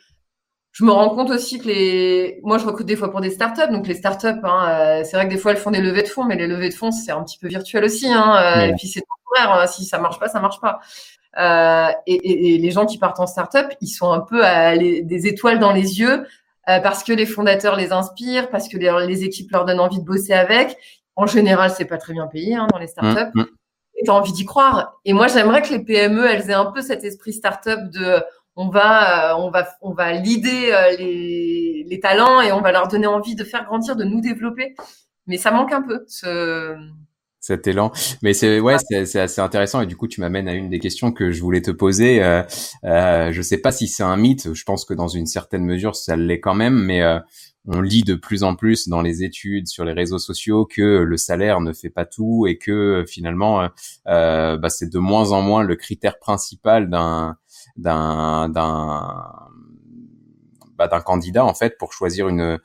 [0.72, 3.72] je me rends compte aussi que les, moi je recrute des fois pour des startups,
[3.72, 6.24] donc les startups, hein, c'est vrai que des fois elles font des levées de fonds,
[6.24, 9.02] mais les levées de fonds c'est un petit peu virtuel aussi, hein, et puis c'est
[9.36, 9.66] Hein.
[9.66, 10.80] Si ça marche pas, ça marche pas.
[11.38, 15.26] Euh, et, et, les gens qui partent en start-up, ils sont un peu à des
[15.26, 16.26] étoiles dans les yeux
[16.68, 20.04] euh, parce que les fondateurs les inspirent, parce que les, équipes leur donnent envie de
[20.04, 20.76] bosser avec.
[21.16, 23.30] En général, c'est pas très bien payé hein, dans les start-up.
[23.34, 23.46] Mmh, mmh.
[23.98, 25.00] Et t'as envie d'y croire.
[25.04, 28.22] Et moi, j'aimerais que les PME, elles aient un peu cet esprit start-up de
[28.56, 32.72] on va, euh, on va, on va leader euh, les, les talents et on va
[32.72, 34.74] leur donner envie de faire grandir, de nous développer.
[35.26, 36.76] Mais ça manque un peu ce
[37.40, 37.92] cet élan.
[38.22, 41.12] Mais c'est ouais, c'est assez intéressant et du coup tu m'amènes à une des questions
[41.12, 42.22] que je voulais te poser.
[42.22, 42.42] Euh,
[42.84, 44.52] euh, je sais pas si c'est un mythe.
[44.52, 47.18] Je pense que dans une certaine mesure ça l'est quand même, mais euh,
[47.70, 51.16] on lit de plus en plus dans les études sur les réseaux sociaux que le
[51.18, 53.68] salaire ne fait pas tout et que finalement
[54.08, 57.36] euh, bah, c'est de moins en moins le critère principal d'un
[57.76, 59.24] d'un d'un
[60.76, 62.58] bah, d'un candidat en fait pour choisir une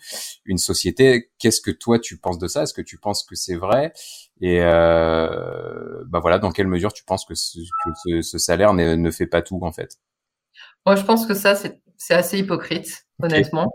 [0.46, 1.32] une société.
[1.38, 2.64] Qu'est-ce que toi tu penses de ça?
[2.64, 3.92] Est-ce que tu penses que c'est vrai?
[4.40, 7.60] Et euh, bah voilà, dans quelle mesure tu penses que ce,
[8.06, 9.98] que ce, salaire ne, fait pas tout en fait?
[10.86, 13.74] Moi, je pense que ça c'est assez hypocrite, honnêtement.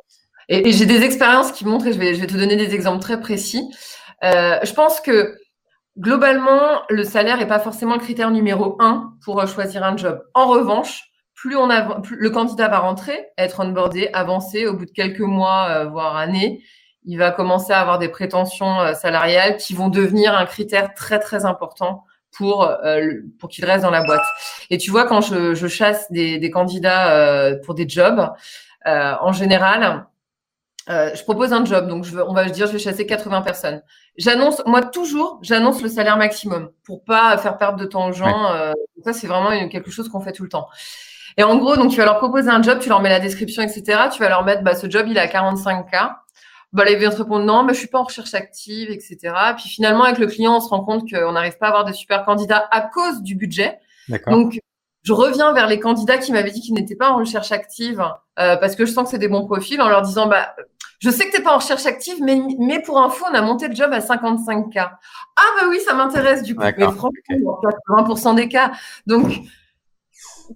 [0.48, 3.02] Et, j'ai des expériences qui montrent, et je vais, je vais te donner des exemples
[3.02, 3.70] très précis.
[4.24, 5.36] Euh, je pense que
[5.98, 10.22] globalement, le salaire n'est pas forcément le critère numéro un pour choisir un job.
[10.34, 11.08] En revanche,
[11.38, 15.68] plus on a, le candidat va rentrer, être onboardé, avancer au bout de quelques mois,
[15.70, 16.64] euh, voire années,
[17.04, 21.20] il va commencer à avoir des prétentions euh, salariales qui vont devenir un critère très
[21.20, 23.00] très important pour euh,
[23.38, 24.24] pour qu'il reste dans la boîte.
[24.70, 28.28] Et tu vois, quand je, je chasse des, des candidats pour des jobs,
[28.84, 30.06] en général,
[30.88, 33.82] je propose un job, donc je veux, on va dire, je vais chasser 80 personnes.
[34.16, 38.48] J'annonce, moi toujours, j'annonce le salaire maximum pour pas faire perdre de temps aux gens.
[39.04, 40.68] ça, c'est vraiment quelque chose qu'on fait tout le temps.
[41.36, 43.62] Et en gros, donc tu vas leur proposer un job, tu leur mets la description,
[43.62, 44.08] etc.
[44.12, 46.16] Tu vas leur mettre, bah, ce job, il est à 45K.
[46.72, 49.32] Bah, les vont te répondre non, mais je suis pas en recherche active, etc.
[49.56, 51.92] Puis finalement, avec le client, on se rend compte qu'on n'arrive pas à avoir de
[51.92, 53.78] super candidats à cause du budget.
[54.26, 54.58] Donc,
[55.08, 58.04] je reviens vers les candidats qui m'avaient dit qu'ils n'étaient pas en recherche active
[58.38, 60.54] euh, parce que je sens que c'est des bons profils en leur disant bah
[60.98, 63.68] je sais que t'es pas en recherche active mais mais pour info on a monté
[63.68, 68.48] le job à 55k ah bah oui ça m'intéresse du coup mais franchement 20% des
[68.48, 68.72] cas
[69.06, 69.40] donc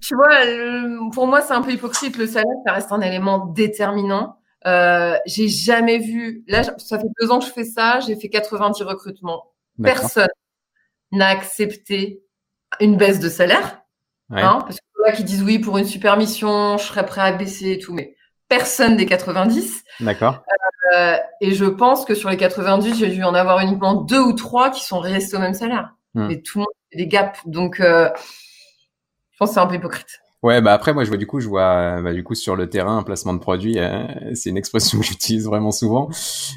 [0.01, 0.31] tu vois,
[1.13, 2.17] pour moi, c'est un peu hypocrite.
[2.17, 4.39] Le salaire, ça reste un élément déterminant.
[4.67, 6.45] Euh, j'ai jamais vu.
[6.49, 8.01] Là, ça fait deux ans que je fais ça.
[8.01, 9.53] J'ai fait 90 recrutements.
[9.83, 10.29] Personne
[11.13, 12.23] n'a accepté
[12.81, 13.82] une baisse de salaire.
[14.33, 17.33] Hein, parce que là, qui disent oui pour une super mission, je serais prêt à
[17.33, 18.17] baisser et tout, mais
[18.49, 19.85] personne des 90.
[20.01, 20.43] D'accord.
[20.95, 24.33] Euh, et je pense que sur les 90, j'ai dû en avoir uniquement deux ou
[24.33, 25.95] trois qui sont restés au même salaire.
[26.15, 26.31] Hmm.
[26.31, 27.41] Et tout le monde fait des gaps.
[27.47, 28.11] Donc, euh,
[29.47, 30.21] c'est un peu hypocrite.
[30.43, 32.69] Ouais, bah après moi je vois du coup je vois bah, du coup sur le
[32.69, 36.09] terrain un placement de produit, euh, c'est une expression que j'utilise vraiment souvent.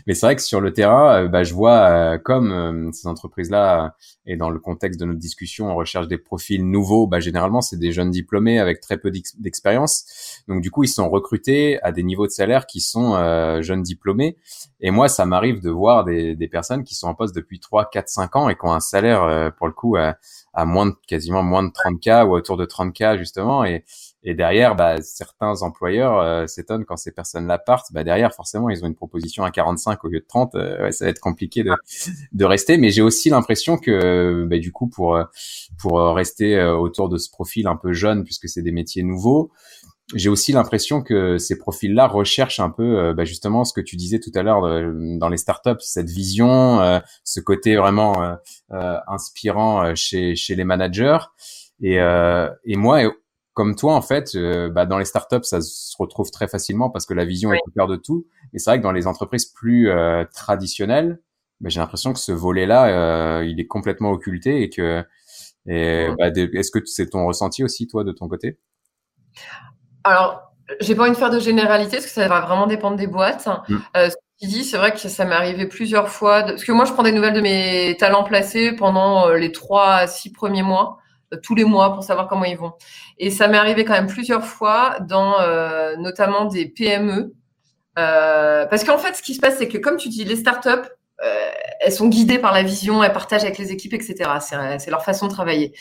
[0.08, 3.52] Mais c'est vrai que sur le terrain, euh, bah, je vois euh, comme ces entreprises
[3.52, 7.08] là et dans le contexte de notre discussion, on recherche des profils nouveaux.
[7.08, 10.42] Bah généralement c'est des jeunes diplômés avec très peu d'expérience.
[10.48, 13.14] Donc du coup ils sont recrutés à des niveaux de salaire qui sont
[13.62, 14.38] jeunes diplômés.
[14.82, 17.90] Et moi ça m'arrive de voir des, des personnes qui sont en poste depuis 3,
[17.90, 21.44] 4, 5 ans et qui ont un salaire pour le coup à moins de quasiment
[21.44, 23.84] moins de 30K ou autour de 30K justement et
[24.26, 27.94] et derrière bah certains employeurs euh, s'étonnent quand ces personnes-là partent.
[27.94, 30.92] Bah derrière forcément ils ont une proposition à 45 au lieu de 30 euh, ouais,
[30.92, 31.72] ça va être compliqué de
[32.34, 32.78] de rester.
[32.78, 35.18] Mais j'ai aussi l'impression que bah, du coup pour
[35.80, 39.52] pour rester autour de ce profil un peu jeune puisque c'est des métiers nouveaux
[40.14, 44.20] j'ai aussi l'impression que ces profils-là recherchent un peu bah, justement ce que tu disais
[44.20, 48.38] tout à l'heure dans les startups, cette vision, ce côté vraiment
[48.70, 51.18] inspirant chez, chez les managers.
[51.82, 53.02] Et, et moi,
[53.56, 54.38] comme toi, en fait,
[54.72, 57.72] bah, dans les startups, ça se retrouve très facilement parce que la vision est au
[57.72, 58.28] cœur de tout.
[58.54, 59.89] Et c'est vrai que dans les entreprises plus
[60.34, 61.20] traditionnelles,
[61.62, 65.04] bah, j'ai l'impression que ce volet-là, il est complètement occulté et que
[65.68, 68.60] et bah, est-ce que c'est ton ressenti aussi, toi, de ton côté?
[70.04, 73.08] Alors, j'ai pas envie de faire de généralité parce que ça va vraiment dépendre des
[73.08, 73.48] boîtes.
[73.68, 73.76] Mm.
[73.98, 76.44] Euh, ce que tu dis, c'est vrai que ça m'est arrivé plusieurs fois.
[76.44, 79.96] Parce que moi, je prends des nouvelles de mes talents placés pendant euh, les trois
[79.96, 81.05] à six premiers mois, euh,
[81.36, 82.74] tous les mois, pour savoir comment ils vont.
[83.17, 87.34] Et ça m'est arrivé quand même plusieurs fois dans euh, notamment des PME.
[87.95, 90.89] parce qu'en fait, ce qui se passe, c'est que comme tu dis, les startups,
[91.24, 94.30] euh, elles sont guidées par la vision, elles partagent avec les équipes, etc.
[94.80, 95.74] C'est leur façon de travailler.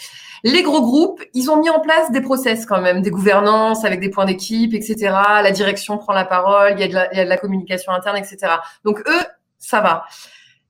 [0.44, 4.00] Les gros groupes, ils ont mis en place des process quand même, des gouvernances avec
[4.00, 4.96] des points d'équipe, etc.
[5.42, 8.52] La direction prend la parole, y, a il y a de la communication interne, etc.
[8.84, 9.22] Donc eux,
[9.58, 10.04] ça va.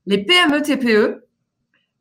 [0.07, 1.27] Les PME, TPE,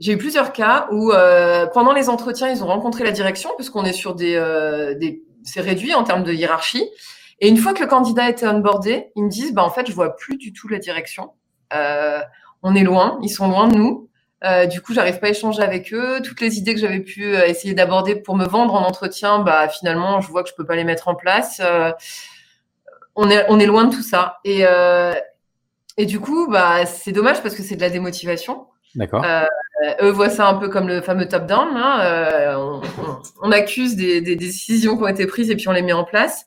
[0.03, 3.85] j'ai eu plusieurs cas où euh, pendant les entretiens, ils ont rencontré la direction, puisqu'on
[3.85, 6.89] est sur des, euh, des c'est réduit en termes de hiérarchie.
[7.39, 9.93] Et une fois que le candidat était onboardé, ils me disent, bah en fait, je
[9.93, 11.31] vois plus du tout la direction.
[11.73, 12.19] Euh,
[12.63, 14.09] on est loin, ils sont loin de nous.
[14.43, 16.19] Euh, du coup, j'arrive pas à échanger avec eux.
[16.21, 19.69] Toutes les idées que j'avais pu euh, essayer d'aborder pour me vendre en entretien, bah
[19.69, 21.61] finalement, je vois que je peux pas les mettre en place.
[21.63, 21.93] Euh,
[23.15, 24.39] on est on est loin de tout ça.
[24.43, 24.65] Et
[25.95, 28.67] et du coup, bah c'est dommage parce que c'est de la démotivation.
[28.95, 29.23] D'accord.
[30.01, 31.69] Eux voient ça un peu comme le fameux top down.
[31.75, 32.55] Hein.
[32.57, 32.81] On,
[33.41, 36.03] on, accuse des, des, décisions qui ont été prises et puis on les met en
[36.03, 36.45] place.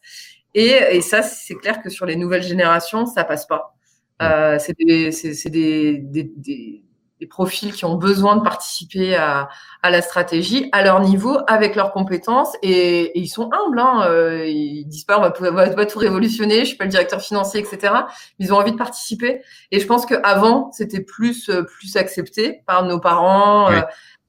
[0.55, 3.77] Et, et ça, c'est clair que sur les nouvelles générations, ça passe pas.
[4.23, 6.83] Euh, c'est des, des, des,
[7.21, 9.49] des, profils qui ont besoin de participer à,
[9.83, 13.79] à, la stratégie à leur niveau, avec leurs compétences, et, et ils sont humbles.
[13.79, 16.91] Hein, euh, ils disent pas on va, va, va, tout révolutionner, je suis pas le
[16.91, 17.95] directeur financier, etc.
[18.39, 19.43] Ils ont envie de participer.
[19.71, 23.71] Et je pense qu'avant, c'était plus plus accepté par nos parents.
[23.71, 23.81] Euh,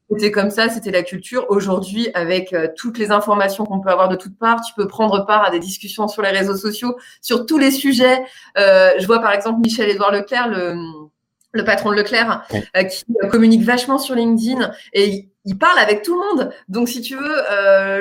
[0.10, 1.45] c'était comme ça, c'était la culture.
[1.50, 5.26] Aujourd'hui, avec euh, toutes les informations qu'on peut avoir de toutes parts, tu peux prendre
[5.26, 8.23] part à des discussions sur les réseaux sociaux sur tous les sujets.
[8.58, 10.76] Euh, je vois par exemple Michel-Édouard Leclerc, le,
[11.58, 16.13] le patron de Leclerc, euh, qui communique vachement sur LinkedIn et il, parle avec tout
[16.13, 16.52] le monde.
[16.67, 17.36] Donc, si tu veux,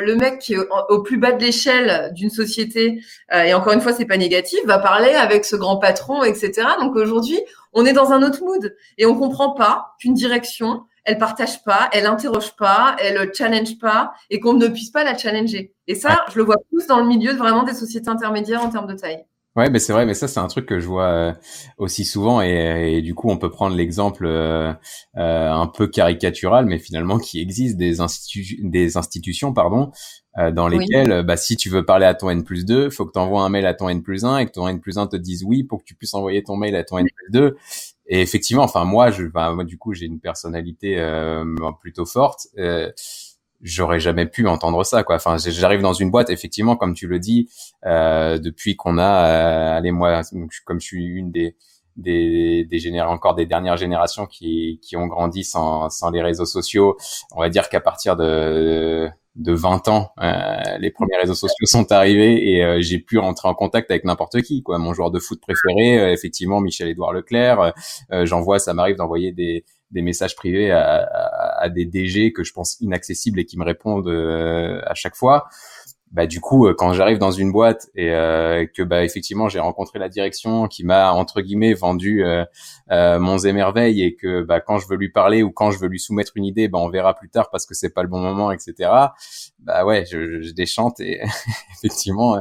[0.04, 3.00] le mec qui est au, plus bas de l'échelle d'une société,
[3.32, 6.66] et encore une fois, c'est pas négatif, va parler avec ce grand patron, etc.
[6.80, 7.38] Donc aujourd'hui,
[7.72, 11.88] on est dans un autre mood et on comprend pas qu'une direction elle partage pas,
[11.92, 15.72] elle interroge pas, elle challenge pas et qu'on ne puisse pas la challenger.
[15.86, 18.70] Et ça, je le vois plus dans le milieu de vraiment des sociétés intermédiaires en
[18.70, 19.24] termes de taille.
[19.56, 21.32] Ouais, mais c'est vrai, mais ça c'est un truc que je vois euh,
[21.78, 24.70] aussi souvent et, du coup on peut prendre l'exemple euh,
[25.16, 29.92] euh, un peu caricatural, mais finalement qui existe des, institu des institutions, pardon,
[30.52, 33.18] dans lesquelles bah, si tu veux parler à ton N plus 2, faut que tu
[33.18, 35.16] envoies un mail à ton N plus 1 et que ton N plus 1 te
[35.16, 37.56] dise oui pour que tu puisses envoyer ton mail à ton N plus 2.
[38.08, 41.44] Et effectivement, enfin moi, je, moi du coup, j'ai une personnalité euh,
[41.80, 42.46] plutôt forte.
[42.58, 42.92] Euh,
[43.62, 45.16] J'aurais jamais pu entendre ça, quoi.
[45.16, 47.48] Enfin, j'arrive dans une boîte, effectivement, comme tu le dis,
[47.84, 50.22] euh, depuis qu'on a, euh, allez moi,
[50.64, 51.56] comme je suis une des
[51.96, 56.44] des, des générations encore des dernières générations qui, qui ont grandi sans, sans les réseaux
[56.44, 56.96] sociaux.
[57.34, 61.92] On va dire qu'à partir de de 20 ans, euh, les premiers réseaux sociaux sont
[61.92, 64.62] arrivés et euh, j'ai pu rentrer en contact avec n'importe qui.
[64.62, 64.78] Quoi.
[64.78, 67.74] Mon joueur de foot préféré, euh, effectivement, Michel-Édouard Leclerc.
[68.24, 72.52] J'envoie, ça m'arrive d'envoyer des, des messages privés à, à, à, des DG que je
[72.52, 75.48] pense inaccessibles et qui me répondent à chaque fois
[76.12, 79.58] bah du coup euh, quand j'arrive dans une boîte et euh, que bah effectivement j'ai
[79.58, 82.44] rencontré la direction qui m'a entre guillemets vendu euh,
[82.92, 85.88] euh, mon émerveil et que bah quand je veux lui parler ou quand je veux
[85.88, 88.20] lui soumettre une idée bah on verra plus tard parce que c'est pas le bon
[88.20, 88.74] moment etc
[89.58, 91.20] bah ouais je, je déchante et
[91.76, 92.40] effectivement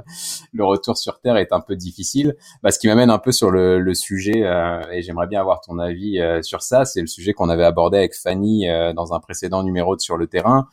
[0.53, 2.35] le retour sur terre est un peu difficile.
[2.61, 4.43] Bah ce qui m'amène un peu sur le, le sujet
[4.91, 6.85] et j'aimerais bien avoir ton avis sur ça.
[6.85, 10.27] C'est le sujet qu'on avait abordé avec Fanny dans un précédent numéro de sur le
[10.27, 10.67] terrain.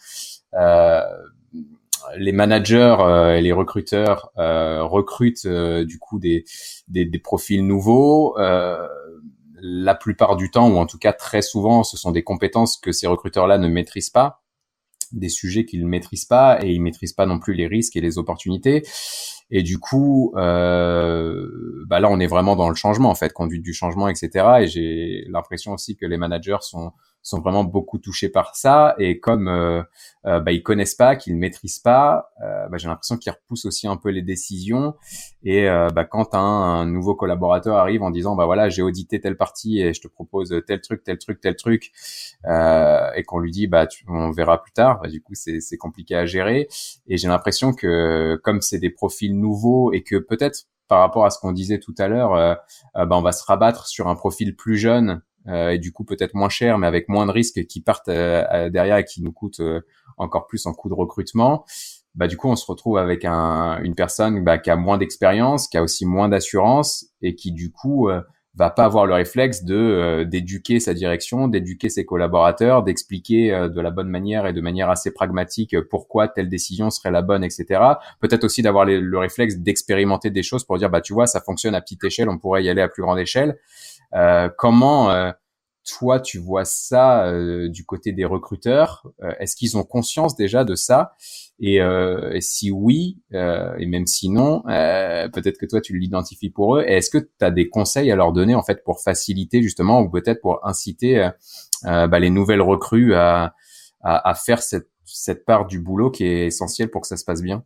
[0.55, 1.01] Euh,
[2.17, 6.45] les managers euh, et les recruteurs euh, recrutent euh, du coup des,
[6.89, 8.37] des, des profils nouveaux.
[9.65, 12.91] la plupart du temps, ou en tout cas très souvent, ce sont des compétences que
[12.91, 14.43] ces recruteurs-là ne maîtrisent pas,
[15.13, 18.01] des sujets qu'ils ne maîtrisent pas, et ils maîtrisent pas non plus les risques et
[18.01, 18.83] les opportunités.
[19.55, 23.63] Et du coup, euh, bah là, on est vraiment dans le changement, en fait, conduite
[23.63, 24.47] du changement, etc.
[24.63, 29.21] Et j'ai l'impression aussi que les managers sont sont vraiment beaucoup touchés par ça et
[29.21, 29.83] comme euh,
[30.27, 33.87] euh, bah, ils connaissent pas, qu'ils maîtrisent pas, euh, bah, j'ai l'impression qu'ils repoussent aussi
[33.87, 34.95] un peu les décisions
[35.45, 39.37] et euh, bah, quand un, nouveau collaborateur arrive en disant bah voilà j'ai audité telle
[39.37, 41.93] partie et je te propose tel truc, tel truc, tel truc
[42.47, 45.61] euh, et qu'on lui dit bah tu, on verra plus tard, bah, du coup c'est
[45.61, 46.69] c'est compliqué à gérer
[47.07, 51.31] et j'ai l'impression que comme c'est des profils nouveaux et que peut-être par rapport à
[51.31, 52.55] ce qu'on disait tout à l'heure, euh,
[52.95, 56.49] bah, on va se rabattre sur un profil plus jeune et du coup peut-être moins
[56.49, 59.81] cher, mais avec moins de risques qui partent euh, derrière et qui nous coûtent euh,
[60.17, 61.65] encore plus en coût de recrutement.
[62.15, 65.67] Bah, du coup, on se retrouve avec un, une personne bah, qui a moins d'expérience,
[65.67, 68.11] qui a aussi moins d'assurance et qui du coup
[68.55, 73.91] va pas avoir le réflexe de d'éduquer sa direction, d'éduquer ses collaborateurs, d'expliquer de la
[73.91, 77.81] bonne manière et de manière assez pragmatique pourquoi telle décision serait la bonne, etc.
[78.21, 81.75] Peut-être aussi d'avoir le réflexe d'expérimenter des choses pour dire bah tu vois ça fonctionne
[81.75, 83.57] à petite échelle, on pourrait y aller à plus grande échelle.
[84.15, 85.33] Euh, comment euh,
[85.85, 89.07] toi tu vois ça euh, du côté des recruteurs?
[89.41, 91.13] Est-ce qu'ils ont conscience déjà de ça?
[91.65, 91.81] Et,
[92.41, 96.83] si oui, et même si non, peut-être que toi tu l'identifies pour eux.
[96.83, 100.11] Est-ce que tu as des conseils à leur donner en fait pour faciliter justement ou
[100.11, 101.31] peut-être pour inciter
[101.85, 103.55] bah, les nouvelles recrues à,
[104.01, 107.25] à, à faire cette, cette part du boulot qui est essentielle pour que ça se
[107.25, 107.65] passe bien?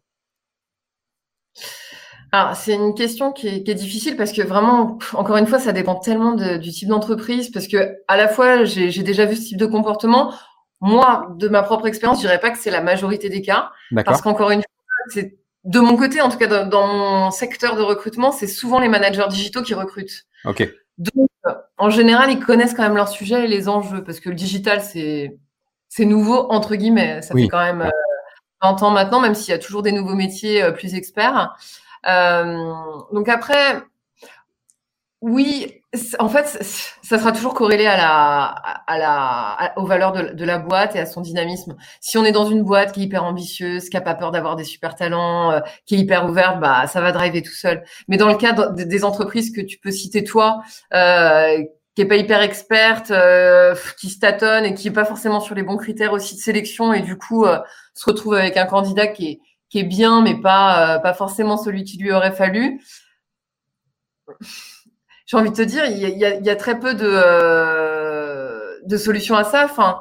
[2.32, 5.58] Alors, c'est une question qui est, qui est, difficile parce que vraiment, encore une fois,
[5.58, 9.36] ça dépend tellement de, du type d'entreprise parce que à la fois, j'ai déjà vu
[9.36, 10.34] ce type de comportement.
[10.80, 13.70] Moi, de ma propre expérience, je dirais pas que c'est la majorité des cas
[14.04, 17.76] parce qu'encore une fois, c'est de mon côté, en tout cas dans, dans mon secteur
[17.76, 20.26] de recrutement, c'est souvent les managers digitaux qui recrutent.
[20.44, 20.68] Ok.
[20.98, 21.28] Donc,
[21.78, 24.80] en général, ils connaissent quand même leur sujet et les enjeux parce que le digital,
[24.80, 25.38] c'est
[25.88, 27.22] c'est nouveau entre guillemets.
[27.22, 27.90] Ça fait quand même euh,
[28.62, 31.56] 20 ans maintenant, même s'il y a toujours des nouveaux métiers euh, plus experts.
[32.06, 32.72] Euh,
[33.12, 33.82] donc après,
[35.22, 35.82] oui,
[36.18, 36.46] en fait,
[37.02, 38.44] ça sera toujours corrélé à la,
[38.86, 41.76] à la, aux valeurs de, de, la boîte et à son dynamisme.
[42.00, 44.56] Si on est dans une boîte qui est hyper ambitieuse, qui a pas peur d'avoir
[44.56, 47.82] des super talents, euh, qui est hyper ouverte, bah ça va driver tout seul.
[48.08, 50.62] Mais dans le cas des entreprises que tu peux citer toi,
[50.94, 51.64] euh,
[51.96, 55.54] qui est pas hyper experte, euh, qui se tâtonne et qui est pas forcément sur
[55.54, 57.58] les bons critères aussi de sélection et du coup euh,
[57.94, 61.56] se retrouve avec un candidat qui est qui est bien, mais pas, euh, pas forcément
[61.56, 62.80] celui qui lui aurait fallu.
[65.26, 69.36] J'ai envie de te dire, il y y a très peu de, euh, de solutions
[69.36, 69.64] à ça.
[69.64, 70.00] Enfin,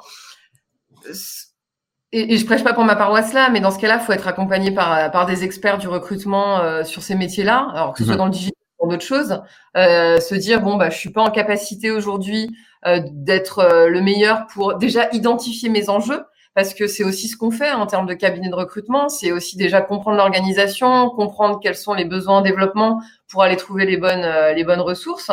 [2.11, 4.13] et, et, je prêche pas pour ma paroisse là, mais dans ce cas-là, il faut
[4.13, 8.05] être accompagné par, par des experts du recrutement euh, sur ces métiers-là, alors que ce
[8.05, 9.41] soit dans le digital ou d'autres choses.
[9.75, 14.47] Euh, se dire bon bah je suis pas en capacité aujourd'hui euh, d'être le meilleur
[14.47, 16.23] pour déjà identifier mes enjeux
[16.55, 19.57] parce que c'est aussi ce qu'on fait en termes de cabinet de recrutement, c'est aussi
[19.57, 24.23] déjà comprendre l'organisation, comprendre quels sont les besoins en développement pour aller trouver les bonnes
[24.23, 25.31] euh, les bonnes ressources.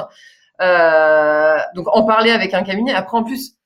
[0.61, 2.93] Euh, donc en parler avec un cabinet.
[2.93, 3.57] Après en plus,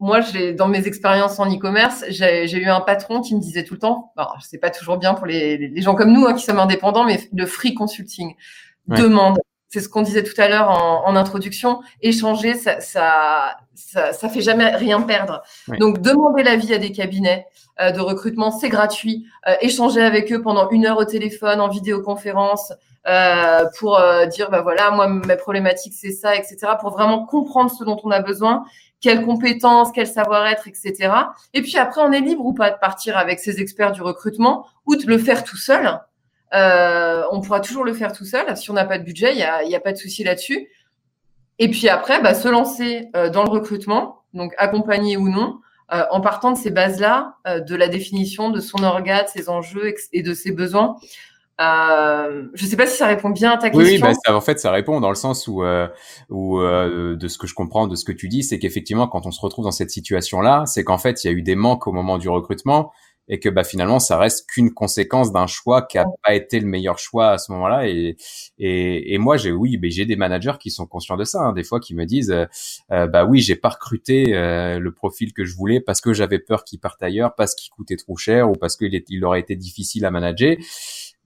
[0.00, 3.74] moi j'ai dans mes expériences en e-commerce, j'ai eu un patron qui me disait tout
[3.74, 6.42] le temps, bon, c'est pas toujours bien pour les, les gens comme nous hein, qui
[6.42, 8.34] sommes indépendants, mais le free consulting
[8.86, 14.12] demande c'est ce qu'on disait tout à l'heure en, en, introduction, échanger, ça, ça, ça,
[14.12, 15.42] ça, fait jamais rien perdre.
[15.78, 17.46] Donc, demander l'avis à des cabinets
[17.80, 19.26] euh, de recrutement, c'est gratuit.
[19.46, 22.72] Euh, échanger avec eux pendant une heure au téléphone, en vidéoconférence,
[23.06, 27.70] euh, pour euh, dire, bah voilà, moi, mes problématiques, c'est ça, etc., pour vraiment comprendre
[27.70, 28.64] ce dont on a besoin,
[29.00, 31.12] quelles compétences, quel savoir-être, etc.
[31.54, 34.66] Et puis après, on est libre ou pas de partir avec ces experts du recrutement
[34.86, 36.00] ou de le faire tout seul
[36.54, 38.56] euh, on pourra toujours le faire tout seul.
[38.56, 40.68] Si on n'a pas de budget, il n'y a, y a, pas de souci là-dessus.
[41.58, 45.60] Et puis après, bah, se lancer euh, dans le recrutement, donc accompagné ou non,
[45.92, 49.48] euh, en partant de ces bases-là, euh, de la définition de son organe, de ses
[49.48, 50.96] enjeux et de ses besoins.
[51.60, 53.84] Euh, je ne sais pas si ça répond bien à ta question.
[53.84, 55.88] Oui, bah, ça, en fait, ça répond dans le sens où, euh,
[56.30, 59.26] où euh, de ce que je comprends de ce que tu dis, c'est qu'effectivement, quand
[59.26, 61.88] on se retrouve dans cette situation-là, c'est qu'en fait, il y a eu des manques
[61.88, 62.92] au moment du recrutement,
[63.28, 66.66] et que bah finalement ça reste qu'une conséquence d'un choix qui a pas été le
[66.66, 68.16] meilleur choix à ce moment-là et
[68.58, 71.52] et, et moi j'ai oui mais j'ai des managers qui sont conscients de ça hein,
[71.52, 72.46] des fois qui me disent euh,
[72.92, 76.38] euh bah oui j'ai pas recruté euh, le profil que je voulais parce que j'avais
[76.38, 79.56] peur qu'il parte ailleurs parce qu'il coûtait trop cher ou parce qu'il il aurait été
[79.56, 80.56] difficile à manager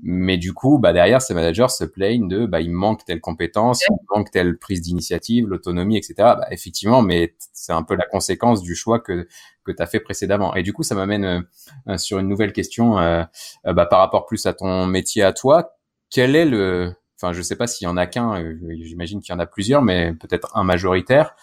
[0.02, 3.82] mais du coup, bah derrière, ces managers se plaignent de, bah il manque telle compétence,
[3.88, 6.14] il manque telle prise d'initiative, l'autonomie, etc.
[6.18, 9.28] Bah, effectivement, mais c'est un peu la conséquence du choix que
[9.64, 10.54] que tu as fait précédemment.
[10.56, 11.46] Et du coup, ça m'amène
[11.88, 13.22] euh, sur une nouvelle question euh,
[13.66, 15.76] euh, bah, par rapport plus à ton métier à toi.
[16.10, 18.42] Quel est le, enfin, je sais pas s'il y en a qu'un,
[18.80, 21.36] j'imagine qu'il y en a plusieurs, mais peut-être un majoritaire.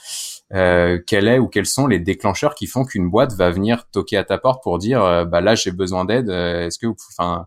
[0.52, 4.18] Euh, quel est ou quels sont les déclencheurs qui font qu'une boîte va venir toquer
[4.18, 7.46] à ta porte pour dire bah là j'ai besoin d'aide est-ce que enfin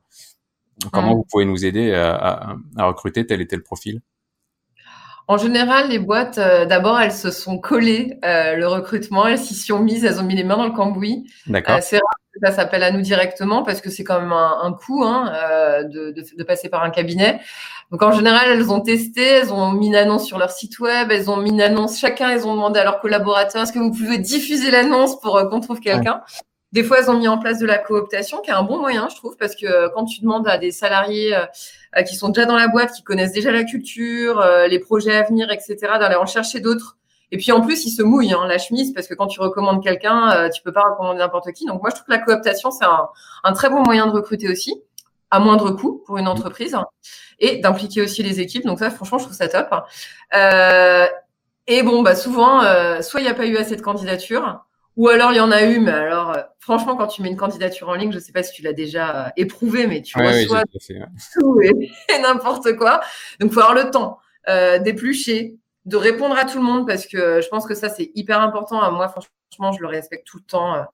[0.90, 4.00] Comment vous pouvez nous aider à, à, recruter tel et tel profil?
[5.28, 9.54] En général, les boîtes, euh, d'abord, elles se sont collées euh, le recrutement, elles s'y
[9.54, 11.30] sont mises, elles ont mis les mains dans le cambouis.
[11.46, 11.76] D'accord.
[11.76, 14.58] Euh, c'est rare que ça s'appelle à nous directement parce que c'est quand même un,
[14.62, 17.40] un coût hein, euh, de, de, de passer par un cabinet.
[17.92, 21.10] Donc en général, elles ont testé, elles ont mis une annonce sur leur site web,
[21.10, 23.90] elles ont mis une annonce, chacun, elles ont demandé à leurs collaborateurs, est-ce que vous
[23.92, 26.22] pouvez diffuser l'annonce pour euh, qu'on trouve quelqu'un?
[26.72, 29.08] Des fois, elles ont mis en place de la cooptation, qui est un bon moyen,
[29.10, 31.44] je trouve, parce que euh, quand tu demandes à des salariés euh,
[31.96, 35.22] euh, qui sont déjà dans la boîte, qui connaissent déjà la culture, les projets à
[35.22, 36.96] venir, etc., d'aller en chercher d'autres.
[37.30, 39.82] Et puis en plus, ils se mouillent hein, la chemise parce que quand tu recommandes
[39.82, 41.64] quelqu'un, tu peux pas recommander n'importe qui.
[41.66, 43.08] Donc moi, je trouve que la cooptation, c'est un,
[43.44, 44.74] un, très bon moyen de recruter aussi,
[45.30, 46.76] à moindre coût pour une entreprise,
[47.38, 48.64] et d'impliquer aussi les équipes.
[48.64, 49.68] Donc ça, franchement, je trouve ça top.
[50.34, 51.06] Euh,
[51.66, 54.64] et bon, bah souvent, euh, soit il n'y a pas eu assez de candidatures,
[54.96, 57.36] ou alors il y en a eu, mais alors euh, franchement, quand tu mets une
[57.36, 60.42] candidature en ligne, je sais pas si tu l'as déjà euh, éprouvé, mais tu ouais,
[60.42, 61.06] reçois oui, fait, ouais.
[61.34, 63.00] tout et, et n'importe quoi.
[63.40, 64.18] Donc, faut avoir le temps
[64.48, 68.10] euh, d'éplucher, de répondre à tout le monde parce que je pense que ça c'est
[68.14, 68.90] hyper important.
[68.92, 70.86] Moi, franchement, je le respecte tout le temps.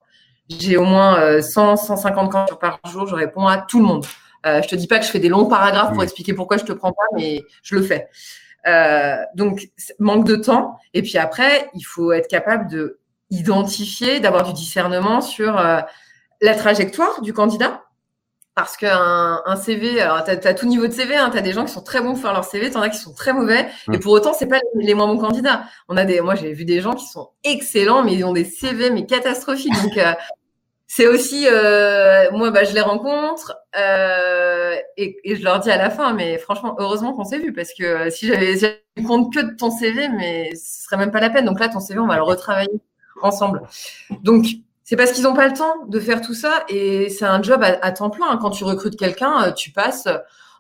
[0.49, 3.07] J'ai au moins 100, 150 candidatures par jour.
[3.07, 4.07] Je réponds à tout le monde.
[4.47, 6.05] Euh, je te dis pas que je fais des longs paragraphes pour Oui.
[6.05, 8.09] expliquer pourquoi je te prends pas, mais je le fais.
[8.67, 9.69] Euh, donc,
[9.99, 10.79] manque de temps.
[10.95, 12.99] Et puis après, il faut être capable de
[13.31, 15.81] identifier, d'avoir du discernement sur euh,
[16.41, 17.85] la trajectoire du candidat.
[18.55, 21.53] Parce qu'un un CV, alors tu as, tout niveau de CV, hein, tu as des
[21.53, 23.33] gens qui sont très bons pour faire leur CV, tu en as qui sont très
[23.33, 23.95] mauvais, Mm.
[23.95, 25.63] et pour autant, c'est pas les, les moins bons candidats.
[25.89, 28.45] On a des, moi, j'ai vu des gens qui sont excellents, mais ils ont des
[28.45, 29.73] CV mais catastrophiques.
[29.83, 30.13] Donc, euh,
[30.89, 35.77] c'est aussi, euh, moi, bah, je les rencontre euh, et, et je leur dis à
[35.77, 39.33] la fin, mais franchement, heureusement qu'on s'est vu, parce que si j'avais si j'avais compte
[39.33, 41.45] que de ton CV, mais ce serait même pas la peine.
[41.45, 42.81] Donc là, ton CV, on va le retravailler
[43.23, 43.63] ensemble.
[44.23, 44.47] Donc,
[44.85, 47.63] c'est parce qu'ils n'ont pas le temps de faire tout ça et c'est un job
[47.63, 48.37] à, à temps plein.
[48.39, 50.09] Quand tu recrutes quelqu'un, euh, tu passes.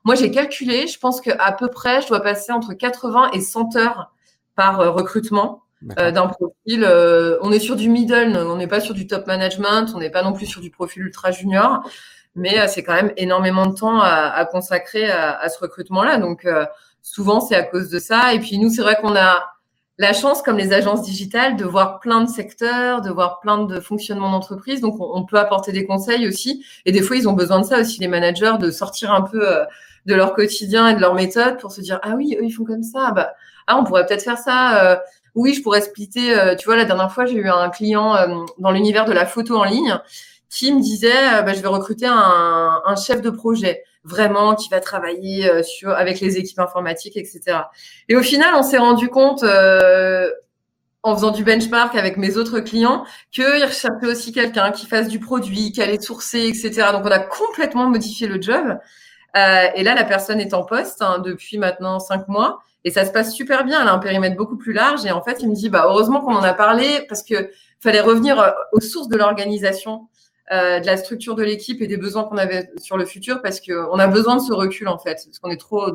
[0.04, 3.76] Moi, j'ai calculé, je pense qu'à peu près, je dois passer entre 80 et 100
[3.76, 4.12] heures
[4.54, 5.62] par euh, recrutement
[5.98, 6.84] euh, d'un profil.
[6.84, 10.10] euh, on est sur du middle, on n'est pas sur du top management, on n'est
[10.10, 11.80] pas non plus sur du profil ultra junior,
[12.34, 16.18] mais euh, c'est quand même énormément de temps à, à consacrer à, à ce recrutement-là.
[16.18, 16.46] Donc,
[17.02, 18.34] souvent, c'est à cause de ça.
[18.34, 19.52] Et puis, nous, c'est vrai qu'on a
[19.98, 23.80] la chance, comme les agences digitales, de voir plein de secteurs, de voir plein de
[23.80, 24.80] fonctionnements d'entreprise.
[24.80, 26.64] Donc, on, peut apporter des conseils aussi.
[26.86, 29.46] Et des fois, ils ont besoin de ça aussi, les managers, de sortir un peu
[29.46, 29.64] euh,
[30.06, 32.64] de leur quotidien et de leur méthode pour se dire, ah oui, eux, ils font
[32.64, 33.10] comme ça.
[33.10, 33.32] Bah,
[33.66, 34.84] ah, on pourrait peut-être faire ça.
[34.84, 34.96] Euh,
[35.34, 36.38] oui, je pourrais splitter.
[36.38, 38.14] Euh, tu vois, la dernière fois, j'ai eu un client
[38.58, 39.98] dans l'univers de la photo en ligne
[40.48, 45.48] qui me disait, bah, je vais recruter un, chef de projet, vraiment, qui va travailler
[45.48, 47.58] euh, sur avec les équipes informatiques, etc.
[48.08, 50.30] Et au final, on s'est rendu compte, euh,
[51.02, 55.20] en faisant du benchmark avec mes autres clients, qu'ils recherchaient aussi quelqu'un qui fasse du
[55.20, 56.88] produit, qui allait sourcer, etc.
[56.92, 58.78] Donc, on a complètement modifié le job.
[59.36, 62.60] Euh, et là, la personne est en poste hein, depuis maintenant cinq mois.
[62.84, 63.80] Et ça se passe super bien.
[63.82, 65.04] Elle a un périmètre beaucoup plus large.
[65.04, 67.50] Et en fait, il me dit, bah, heureusement qu'on en a parlé parce que
[67.80, 70.08] fallait revenir euh, aux sources de l'organisation,
[70.50, 73.98] de la structure de l'équipe et des besoins qu'on avait sur le futur parce qu'on
[73.98, 75.20] a besoin de ce recul, en fait.
[75.24, 75.92] Parce qu'on est trop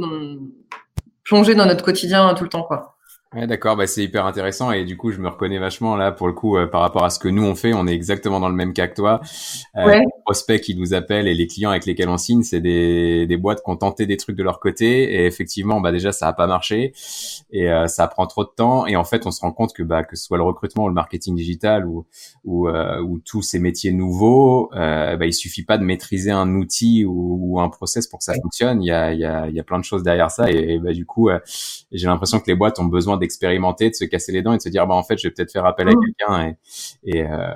[1.24, 2.93] plongé dans notre quotidien tout le temps, quoi.
[3.36, 6.28] Ouais, d'accord, bah, c'est hyper intéressant et du coup, je me reconnais vachement là pour
[6.28, 7.74] le coup euh, par rapport à ce que nous on fait.
[7.74, 9.22] On est exactement dans le même cas que toi.
[9.76, 10.00] Euh, Ouais.
[10.02, 13.38] Les prospects qui nous appellent et les clients avec lesquels on signe, c'est des, des
[13.38, 16.34] boîtes qui ont tenté des trucs de leur côté et effectivement, bah déjà ça a
[16.34, 16.94] pas marché
[17.52, 19.82] et euh, ça prend trop de temps et en fait, on se rend compte que
[19.84, 22.06] bah que ce soit le recrutement ou le marketing digital ou
[22.46, 26.54] ou, euh, ou tous ces métiers nouveaux, euh, bah, il suffit pas de maîtriser un
[26.56, 28.82] outil ou, ou un process pour que ça fonctionne.
[28.84, 30.76] Il y a il y a il y a plein de choses derrière ça et,
[30.76, 31.30] et bah du coup,
[31.92, 34.62] j'ai l'impression que les boîtes ont besoin d'expérimenter, de se casser les dents et de
[34.62, 36.02] se dire bah en fait je vais peut-être faire appel à Mhm.
[36.06, 36.58] quelqu'un et,
[37.18, 37.54] et euh,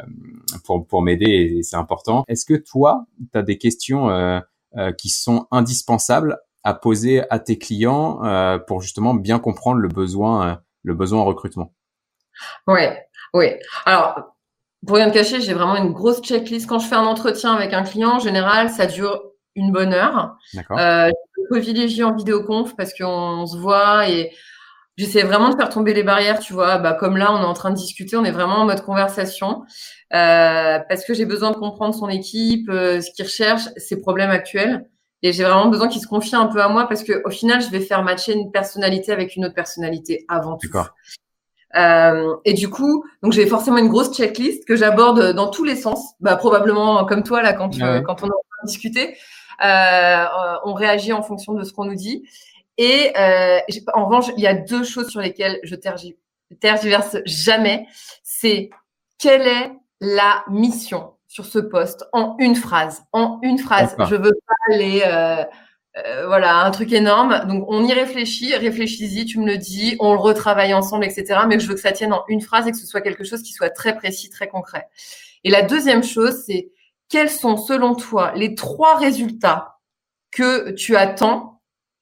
[0.65, 2.24] pour pour m'aider et c'est important.
[2.28, 4.39] Est-ce que toi tu as des questions euh,
[4.78, 8.20] euh, qui sont indispensables à poser à tes clients
[8.68, 11.72] pour justement bien comprendre le besoin le besoin en recrutement?
[12.68, 13.59] Ouais, ouais.
[13.86, 14.36] Alors,
[14.86, 16.68] pour rien te cacher, j'ai vraiment une grosse checklist.
[16.68, 19.22] Quand je fais un entretien avec un client, en général, ça dure
[19.55, 20.38] une bonne heure.
[20.53, 24.32] D'accord Euh, je privilégie en vidéoconf parce qu'on se voit et
[24.97, 26.77] j'essaie vraiment de faire tomber les barrières, tu vois.
[26.79, 29.63] Bah, comme là, on est en train de discuter, on est vraiment en mode conversation
[30.13, 34.31] euh, parce que j'ai besoin de comprendre son équipe, euh, ce qu'il recherche, ses problèmes
[34.31, 34.89] actuels.
[35.23, 37.61] Et j'ai vraiment besoin qu'il se confie un peu à moi parce que au final,
[37.61, 40.67] je vais faire matcher une personnalité avec une autre personnalité avant tout.
[40.67, 40.89] D'accord.
[41.75, 45.75] Euh, et du coup, donc j'ai forcément une grosse checklist que j'aborde dans tous les
[45.75, 46.13] sens.
[46.19, 48.03] Bah, probablement comme toi là quand, Ah ouais.
[48.03, 49.17] quand on est en train de discuter,
[49.63, 50.25] euh,
[50.65, 52.23] on réagit en fonction de ce qu'on nous dit.
[52.78, 53.59] Et euh,
[53.93, 56.15] en revanche, il y a deux choses sur lesquelles je tergi-
[56.59, 57.88] tergiverse jamais.
[58.23, 58.69] C'est
[59.17, 62.05] quelle est la mission sur ce poste?
[62.13, 63.03] En une phrase.
[63.13, 63.95] En une phrase.
[64.09, 65.43] Je veux pas les euh,
[66.05, 67.45] euh, voilà, un truc énorme.
[67.47, 71.41] Donc on y réfléchit, réfléchis-y, tu me le dis, on le retravaille ensemble, etc.
[71.47, 73.41] Mais je veux que ça tienne en une phrase et que ce soit quelque chose
[73.41, 74.88] qui soit très précis, très concret.
[75.43, 76.71] Et la deuxième chose, c'est
[77.09, 79.80] quels sont selon toi les trois résultats
[80.32, 81.56] que tu attends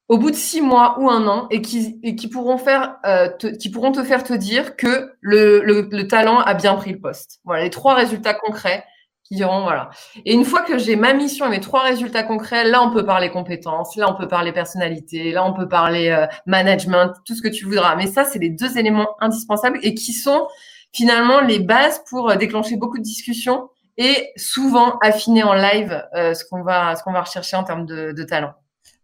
[0.08, 3.30] au bout de six mois ou un an et qui, et qui pourront faire, euh,
[3.40, 6.92] te, qui pourront te faire te dire que le, le, le talent a bien pris
[6.92, 7.40] le poste.
[7.44, 8.84] Voilà, les trois résultats concrets
[9.24, 9.90] qui diront voilà.
[10.24, 13.04] Et une fois que j'ai ma mission et mes trois résultats concrets, là on peut
[13.06, 17.42] parler compétences, là on peut parler personnalité, là on peut parler euh, management, tout ce
[17.42, 17.96] que tu voudras.
[17.96, 20.48] Mais ça c'est les deux éléments indispensables et qui sont
[20.94, 26.36] finalement les bases pour euh, déclencher beaucoup de discussions et souvent affiner en live euh,
[26.36, 28.54] ce qu'on va ce qu'on va rechercher en termes de, de talent.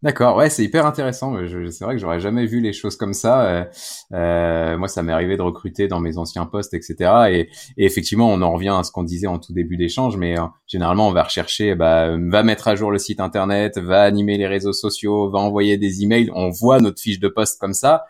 [0.02, 1.36] D'accord, ouais, c'est hyper intéressant.
[1.70, 3.46] C'est vrai que j'aurais jamais vu les choses comme ça.
[3.46, 3.64] Euh,
[4.12, 6.96] euh, moi, ça m'est arrivé de recruter dans mes anciens postes, etc.
[7.30, 10.42] Et, effectivement, on en revient à ce qu'on disait en tout début d'échange, mais euh,
[10.66, 14.48] généralement, on va rechercher, bah, va mettre à jour le site internet, va animer les
[14.48, 16.32] réseaux sociaux, va envoyer des emails.
[16.34, 18.04] On voit notre fiche de poste comme ça.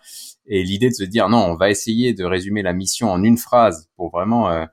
[0.46, 3.36] Et l'idée de se dire, non, on va essayer de résumer la mission en une
[3.36, 4.64] phrase pour vraiment euh,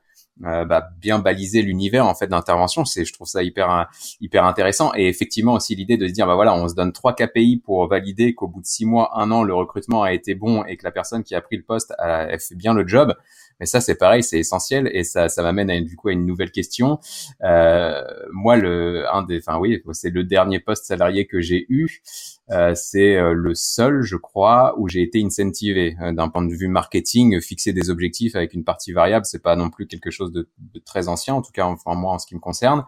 [0.44, 2.84] euh, bah, bien baliser l'univers en fait d'intervention.
[2.84, 3.88] C'est, je trouve ça hyper
[4.20, 4.92] hyper intéressant.
[4.94, 7.86] Et effectivement aussi l'idée de se dire bah voilà, on se donne trois KPI pour
[7.88, 10.84] valider qu'au bout de six mois, un an, le recrutement a été bon et que
[10.84, 13.14] la personne qui a pris le poste a, fait bien le job.
[13.60, 16.12] Mais ça, c'est pareil, c'est essentiel et ça, ça m'amène à une, du coup à
[16.12, 16.98] une nouvelle question.
[17.44, 18.02] Euh,
[18.32, 22.02] moi, le un des, enfin oui, c'est le dernier poste salarié que j'ai eu.
[22.50, 26.52] Euh, c'est euh, le seul, je crois, où j'ai été incentivé euh, d'un point de
[26.52, 27.40] vue marketing.
[27.40, 30.80] Fixer des objectifs avec une partie variable, c'est pas non plus quelque chose de, de,
[30.80, 32.84] très ancien, en tout cas, enfin moi en ce qui me concerne.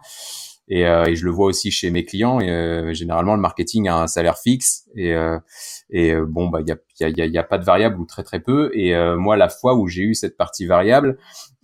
[0.73, 2.39] Et, euh, et je le vois aussi chez mes clients.
[2.39, 5.13] Et, généralement, le marketing a un salaire fixe et,
[5.89, 8.23] et bon, bah il y a, y, a, y a pas de variable ou très
[8.23, 8.71] très peu.
[8.73, 11.17] Et moi, la fois où j'ai eu cette partie variable,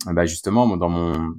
[0.06, 1.34] bah justement dans mon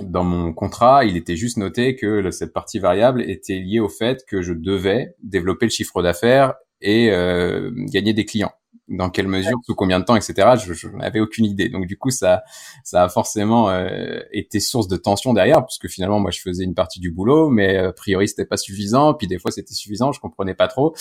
[0.00, 4.24] dans mon contrat, il était juste noté que cette partie variable était liée au fait
[4.26, 8.52] que je devais développer le chiffre d'affaires et euh, gagner des clients
[8.88, 10.50] dans quelle mesure, sous combien de temps, etc.
[10.56, 11.68] Je, je n'avais aucune idée.
[11.68, 12.42] Donc du coup, ça,
[12.84, 16.74] ça a forcément euh, été source de tension derrière, puisque finalement, moi, je faisais une
[16.74, 19.14] partie du boulot, mais euh, a priori, c'était pas suffisant.
[19.14, 20.94] Puis des fois, c'était suffisant, je comprenais pas trop.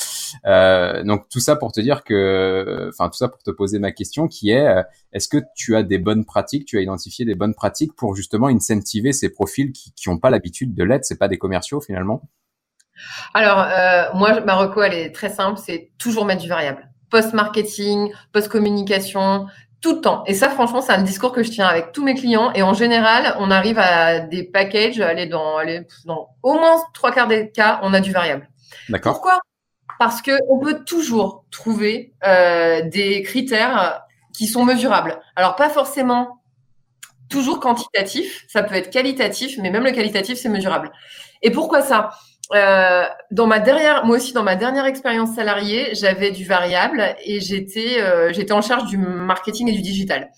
[0.46, 3.92] Euh, donc tout ça pour te dire que, enfin tout ça pour te poser ma
[3.92, 7.36] question, qui est, euh, est-ce que tu as des bonnes pratiques, tu as identifié des
[7.36, 11.18] bonnes pratiques pour justement incentiver ces profils qui qui ont pas l'habitude de l'être, c'est
[11.18, 12.22] pas des commerciaux finalement?
[13.34, 18.12] Alors euh, moi, ma reco, elle est très simple, c'est toujours mettre du variable post-marketing,
[18.32, 19.46] post-communication,
[19.82, 20.24] tout le temps.
[20.28, 22.52] Et ça, franchement, c'est un discours que je tiens avec tous mes clients.
[22.54, 27.12] Et en général, on arrive à des packages, aller dans, aller dans au moins trois
[27.12, 28.48] quarts des cas, on a du variable.
[28.90, 29.14] D'accord.
[29.14, 29.40] Pourquoi?
[30.00, 34.02] Parce que on peut toujours trouver euh, des critères
[34.34, 35.20] qui sont mesurables.
[35.36, 36.42] Alors pas forcément
[37.30, 40.92] toujours quantitatif, ça peut être qualitatif, mais même le qualitatif, c'est mesurable.
[41.42, 42.12] Et pourquoi ça?
[42.54, 47.40] Euh, dans ma dernière, moi aussi dans ma dernière expérience salariée, j'avais du variable et
[47.40, 50.32] j'étais euh, j'étais en charge du marketing et du digital.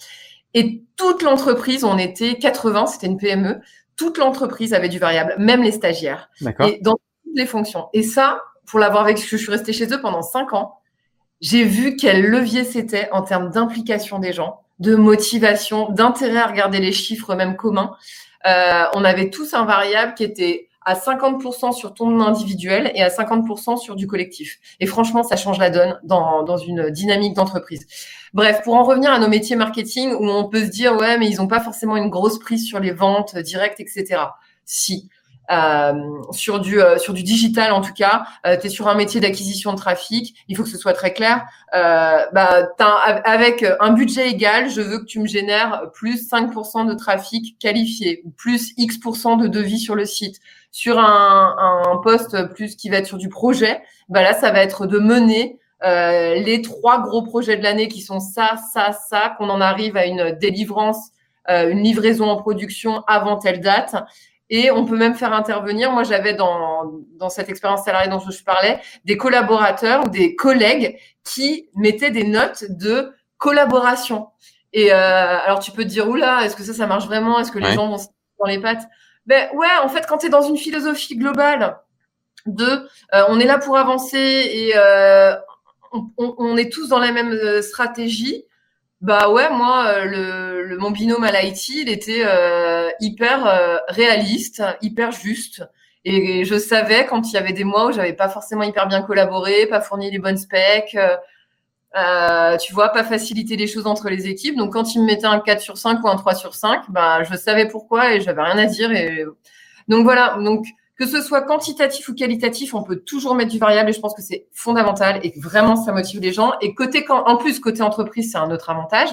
[0.53, 3.61] Et toute l'entreprise, on était 80, c'était une PME,
[3.95, 6.30] toute l'entreprise avait du variable, même les stagiaires.
[6.59, 7.88] Et dans toutes les fonctions.
[7.93, 10.78] Et ça, pour l'avoir vécu, je suis restée chez eux pendant cinq ans,
[11.41, 16.80] j'ai vu quel levier c'était en termes d'implication des gens, de motivation, d'intérêt à regarder
[16.80, 17.95] les chiffres même communs.
[18.45, 23.10] Euh, on avait tous un variable qui était à 50% sur ton individuel et à
[23.10, 24.60] 50% sur du collectif.
[24.80, 27.86] Et franchement, ça change la donne dans, dans une dynamique d'entreprise.
[28.34, 31.30] Bref, pour en revenir à nos métiers marketing, où on peut se dire, ouais, mais
[31.30, 34.22] ils n'ont pas forcément une grosse prise sur les ventes directes, etc.
[34.66, 35.10] Si.
[35.52, 35.94] Euh,
[36.32, 39.20] sur du euh, sur du digital en tout cas, euh, tu es sur un métier
[39.20, 41.46] d'acquisition de trafic, il faut que ce soit très clair.
[41.76, 42.70] Euh, bah,
[43.26, 48.24] avec un budget égal, je veux que tu me génères plus 5% de trafic qualifié
[48.38, 50.39] plus X% de devis sur le site
[50.72, 51.56] sur un,
[51.88, 54.98] un poste plus qui va être sur du projet, bah là, ça va être de
[54.98, 59.62] mener euh, les trois gros projets de l'année qui sont ça, ça, ça, qu'on en
[59.62, 61.10] arrive à une délivrance,
[61.48, 63.96] une livraison en production avant telle date.
[64.50, 68.44] Et on peut même faire intervenir, moi j'avais dans, dans cette expérience salariée dont je
[68.44, 74.28] parlais, des collaborateurs ou des collègues qui mettaient des notes de collaboration.
[74.74, 77.39] Et euh, alors tu peux te dire, oula, est-ce que ça, ça marche vraiment?
[77.39, 78.08] Est-ce que les gens vont se
[78.39, 78.88] dans les pattes?
[79.26, 81.78] Ben ouais, en fait, quand tu es dans une philosophie globale
[82.46, 82.66] de
[83.14, 85.34] euh, on est là pour avancer et euh,
[85.91, 88.46] on, on, est tous dans la même euh, stratégie,
[89.00, 92.26] bah ouais, moi, le, le mon binôme à l'IT, il était
[93.04, 95.64] hyper réaliste, hyper juste.
[96.06, 99.01] Et, je savais quand il y avait des mois où j'avais pas forcément hyper bien
[99.01, 100.97] collaboré, pas fourni les bonnes specs,
[101.95, 104.58] euh, tu vois, pas faciliter les choses entre les équipes.
[104.58, 107.24] Donc, quand il me mettait un 4 sur 5 ou un 3 sur 5, bah,
[107.24, 108.91] je savais pourquoi et j'avais rien à dire.
[108.91, 109.26] Et...
[109.88, 110.38] Donc, voilà.
[110.43, 113.99] Donc, que ce soit quantitatif ou qualitatif, on peut toujours mettre du variable et je
[113.99, 116.54] pense que c'est fondamental et vraiment ça motive les gens.
[116.62, 119.10] Et côté en plus côté entreprise, c'est un autre avantage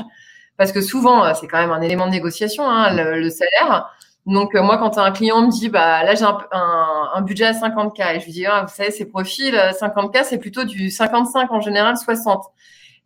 [0.60, 3.90] parce que souvent euh, c'est quand même un élément de négociation hein, le, salaire.
[4.26, 6.36] Donc euh, moi quand un client me dit bah là j'ai un,
[7.14, 10.22] un, budget à 50k et je lui dis ah, vous savez ces profils 50k euh,
[10.22, 12.44] c'est plutôt du 55 en général 60.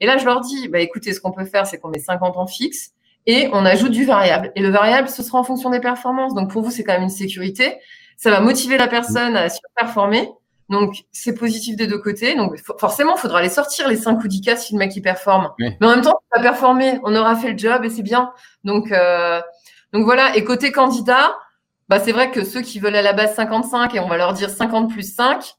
[0.00, 2.36] Et là je leur dis bah écoutez ce qu'on peut faire c'est qu'on met 50
[2.36, 2.90] en fixe
[3.26, 4.50] et on ajoute du variable.
[4.56, 6.34] Et le variable ce sera en fonction des performances.
[6.34, 7.78] Donc pour vous c'est quand même une sécurité
[8.16, 10.28] ça va motiver la personne à surperformer.
[10.70, 12.34] Donc, c'est positif des deux côtés.
[12.36, 15.02] Donc, forcément, il faudra les sortir, les 5 ou 10 cas, si le mec, il
[15.02, 15.50] performe.
[15.58, 16.98] Mais en même temps, il va performer.
[17.04, 18.32] On aura fait le job et c'est bien.
[18.64, 19.40] Donc, euh,
[19.92, 20.36] donc voilà.
[20.36, 21.36] Et côté candidat,
[21.88, 24.32] bah, c'est vrai que ceux qui veulent à la base 55 et on va leur
[24.32, 25.54] dire 50 plus 5.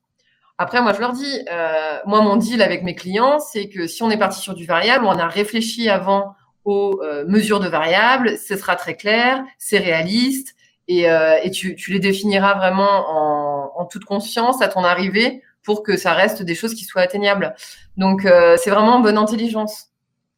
[0.58, 4.04] Après, moi, je leur dis, euh, moi, mon deal avec mes clients, c'est que si
[4.04, 6.34] on est parti sur du variable, on a réfléchi avant
[6.64, 10.56] aux euh, mesures de variables, ce sera très clair, c'est réaliste,
[10.88, 13.55] et, euh, et tu, tu, les définiras vraiment en,
[13.86, 17.56] toute conscience à ton arrivée pour que ça reste des choses qui soient atteignables.
[17.98, 19.88] Donc euh, c'est vraiment en bonne intelligence.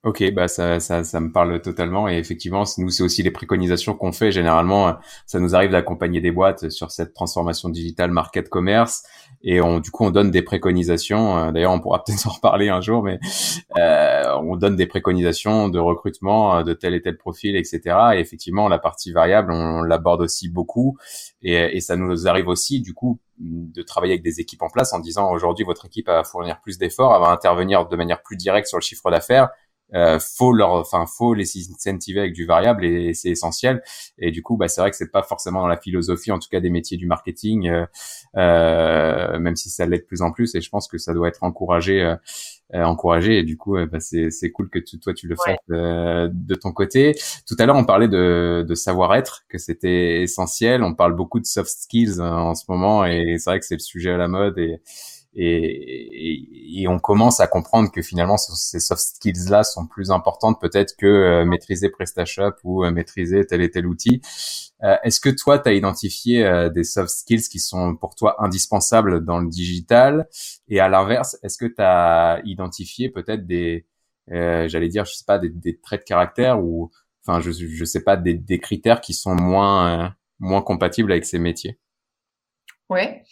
[0.03, 3.95] Ok, bah ça, ça, ça me parle totalement et effectivement, nous c'est aussi les préconisations
[3.95, 4.95] qu'on fait généralement.
[5.25, 9.03] Ça nous arrive d'accompagner des boîtes sur cette transformation digitale market commerce
[9.41, 11.37] et on, du coup on donne des préconisations.
[11.37, 13.19] Euh, d'ailleurs, on pourra peut-être en reparler un jour, mais
[13.79, 17.81] euh, on donne des préconisations de recrutement euh, de tel et tel profil, etc.
[18.15, 20.97] Et effectivement, la partie variable, on, l'aborde aussi beaucoup
[21.41, 24.99] et, ça nous arrive aussi du coup de travailler avec des équipes en place en
[24.99, 28.77] disant aujourd'hui votre équipe va fournir plus d'efforts, va intervenir de manière plus directe sur
[28.77, 29.49] le chiffre d'affaires
[29.93, 33.81] euh, faut leur, enfin, faut les incentiver avec du variable et, c'est essentiel.
[34.17, 36.49] Et du coup, bah, c'est vrai que c'est pas forcément dans la philosophie, en tout
[36.49, 37.85] cas des métiers du marketing, euh,
[38.35, 40.55] euh, même si ça l'est de plus en plus.
[40.55, 42.15] Et je pense que ça doit être encouragé, euh,
[42.73, 43.39] euh, encouragé.
[43.39, 47.15] Et du coup, bah, c'est, c'est cool que toi tu le fasses de ton côté.
[47.47, 50.83] Tout à l'heure, on parlait de, de savoir-être, que c'était essentiel.
[50.83, 53.79] On parle beaucoup de soft skills en ce moment, et c'est vrai que c'est le
[53.79, 54.81] sujet à la mode et
[55.39, 60.59] et, et, on commence à comprendre que finalement ces soft skills là sont plus importantes
[60.59, 64.21] peut-être que euh, maîtriser PrestaShop ou euh, maîtriser tel et tel outil.
[64.83, 69.23] Euh, est-ce que toi tu as identifié des soft skills qui sont pour toi indispensables
[69.23, 70.27] dans le digital?
[70.69, 73.85] Et à l'inverse, est-ce que tu as identifié peut-être des
[74.29, 76.91] j'allais dire je sais pas des, des, traits de caractère ou
[77.25, 81.39] enfin je je sais pas des, des critères qui sont moins moins compatibles avec ces
[81.39, 81.79] métiers?
[82.89, 83.23] Ouais.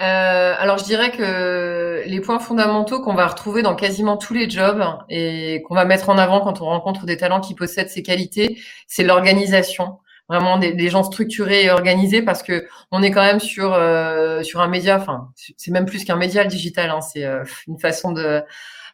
[0.00, 4.48] Euh, alors je dirais que les points fondamentaux qu'on va retrouver dans quasiment tous les
[4.50, 8.02] jobs et qu'on va mettre en avant quand on rencontre des talents qui possèdent ces
[8.02, 9.98] qualités, c'est l'organisation.
[10.28, 14.60] Vraiment des, gens structurés et organisés parce que on est quand même sur euh, sur
[14.60, 14.98] un média.
[15.00, 16.90] Enfin, c'est même plus qu'un média le digital.
[16.90, 18.42] Hein, c'est euh, une façon de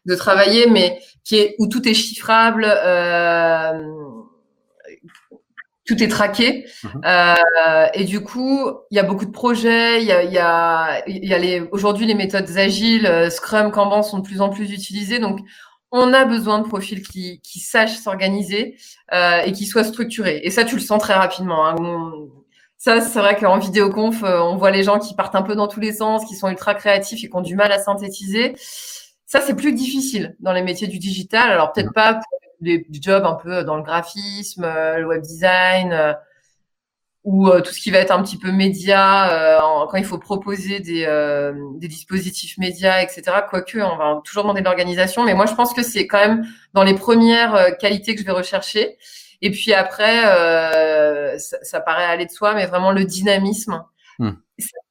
[0.04, 2.66] de travailler, mais qui est où tout est chiffrable.
[2.66, 3.72] Euh,
[5.84, 6.66] tout est traqué.
[6.84, 7.00] Mhm.
[7.04, 10.00] Euh, et du coup, il y a beaucoup de projets.
[10.00, 13.30] Il y a, il y a, il y a les, aujourd'hui les méthodes agiles, euh,
[13.30, 15.18] Scrum, Kanban sont de plus en plus utilisées.
[15.18, 15.40] Donc,
[15.92, 18.76] on a besoin de profils qui, qui sachent s'organiser
[19.12, 20.40] euh, et qui soient structurés.
[20.42, 21.66] Et ça, tu le sens très rapidement.
[21.66, 21.76] Hein.
[22.78, 25.68] ça, c'est vrai qu'en vidéoconf, euh, on voit les gens qui partent un peu dans
[25.68, 28.54] tous les sens, qui sont ultra créatifs et qui ont du mal à synthétiser.
[29.26, 31.50] Ça, c'est plus difficile dans les métiers du digital.
[31.50, 31.92] Alors peut-être mhm.
[31.92, 36.12] pas pour des jobs un peu dans le graphisme, euh, le web design euh,
[37.24, 39.58] ou euh, tout ce qui va être un petit peu média
[39.90, 41.06] quand il faut proposer des,
[41.76, 43.22] des dispositifs médias, etc.
[43.48, 46.44] Quoique, on va toujours demander de l'organisation, mais moi je pense que c'est quand même
[46.72, 48.96] dans les premières qualités que je vais rechercher.
[49.40, 50.22] Et puis après,
[51.38, 53.84] ça, ça, paraît aller de soi, mais vraiment le dynamisme.
[54.18, 54.32] Hmm.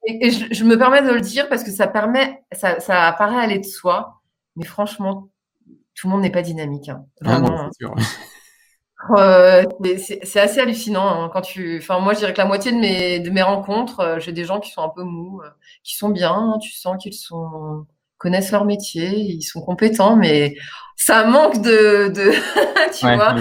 [0.08, 3.44] Et, je, je, me permets de le dire parce que ça permet, ça, ça paraît
[3.44, 4.22] aller de soi,
[4.56, 5.31] mais franchement,
[6.02, 6.90] tout le monde n'est pas dynamique.
[6.90, 7.06] Hein.
[7.24, 7.70] Ah Vraiment.
[9.18, 9.64] Euh,
[9.98, 11.78] c'est assez hallucinant hein, quand tu.
[11.78, 14.44] Enfin, moi, je dirais que la moitié de mes de mes rencontres, euh, j'ai des
[14.44, 15.50] gens qui sont un peu mous, euh,
[15.84, 16.34] qui sont bien.
[16.34, 17.86] Hein, tu sens qu'ils sont
[18.18, 20.56] connaissent leur métier, ils sont compétents, mais
[20.96, 22.32] ça manque de, de
[23.00, 23.36] tu vois,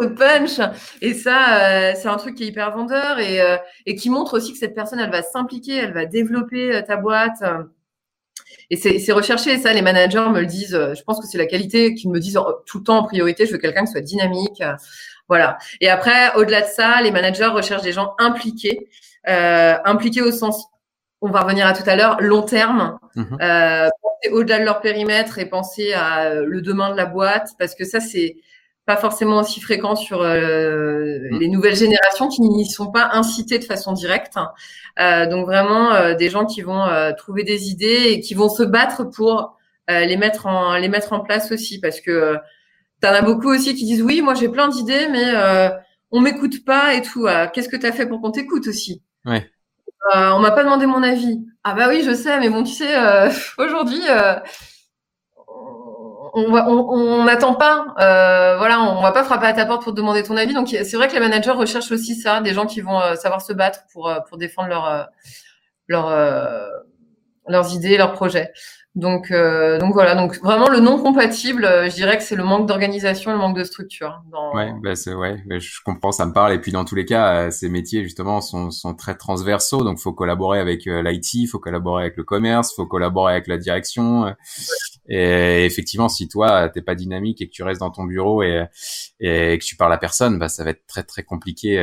[0.00, 0.60] de punch.
[1.00, 3.40] Et ça, c'est un truc qui est hyper vendeur et
[3.86, 7.42] et qui montre aussi que cette personne, elle va s'impliquer, elle va développer ta boîte.
[8.70, 10.74] Et c'est recherché, et ça, les managers me le disent.
[10.74, 13.46] Euh, je pense que c'est la qualité qu'ils me disent tout le temps en priorité.
[13.46, 14.60] Je veux quelqu'un qui soit dynamique.
[14.60, 14.74] Euh,
[15.28, 15.58] voilà.
[15.80, 18.88] Et après, au-delà de ça, les managers recherchent des gens impliqués,
[19.28, 20.66] euh, impliqués au sens,
[21.20, 23.88] on va revenir à tout à l'heure, long terme, mmh euh,
[24.32, 28.00] au-delà de leur périmètre et penser à le demain de la boîte, parce que ça,
[28.00, 28.36] c'est
[28.88, 31.38] pas forcément aussi fréquent sur euh, mm.
[31.38, 34.36] les nouvelles générations qui n'y sont pas incitées de façon directe.
[34.98, 36.86] Euh, donc vraiment euh, des gens qui vont
[37.18, 39.58] trouver des idées et qui vont se battre pour
[39.88, 42.36] les mettre en les mettre en place aussi parce que
[43.00, 45.34] t'en as beaucoup aussi qui disent oui moi j'ai plein d'idées mais
[46.10, 47.26] on m'écoute pas et tout.
[47.52, 49.02] Qu'est-ce que tu as fait pour qu'on t'écoute aussi?
[49.26, 49.50] Ouais.
[50.14, 51.44] euh, on m'a pas demandé mon avis.
[51.64, 54.00] Ah bah oui, je sais, mais bon, tu sais, euh, aujourd'hui,
[56.38, 57.86] euh, on n'attend pas,
[58.58, 60.54] voilà, on va pas frapper à ta porte pour te demander ton avis.
[60.54, 63.52] Donc c'est vrai que les managers recherchent aussi ça, des gens qui vont savoir se
[63.52, 65.08] battre pour pour défendre leur
[65.88, 66.10] leur
[67.48, 68.52] leurs idées, leurs projets.
[68.98, 72.42] Donc, euh, donc voilà, donc vraiment le non compatible, euh, je dirais que c'est le
[72.42, 74.22] manque d'organisation, le manque de structure.
[74.32, 74.52] Dans...
[74.56, 76.52] Ouais, bah c'est ouais, je comprends, ça me parle.
[76.52, 80.00] Et puis dans tous les cas, euh, ces métiers justement sont, sont très transversaux, donc
[80.00, 84.34] faut collaborer avec euh, l'IT, faut collaborer avec le commerce, faut collaborer avec la direction.
[85.08, 88.64] Et effectivement, si toi t'es pas dynamique et que tu restes dans ton bureau et,
[89.20, 91.76] et que tu parles à personne, bah ça va être très très compliqué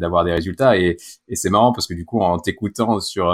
[0.00, 0.76] d'avoir des résultats.
[0.76, 0.96] Et,
[1.28, 3.26] et c'est marrant parce que du coup, en t'écoutant sur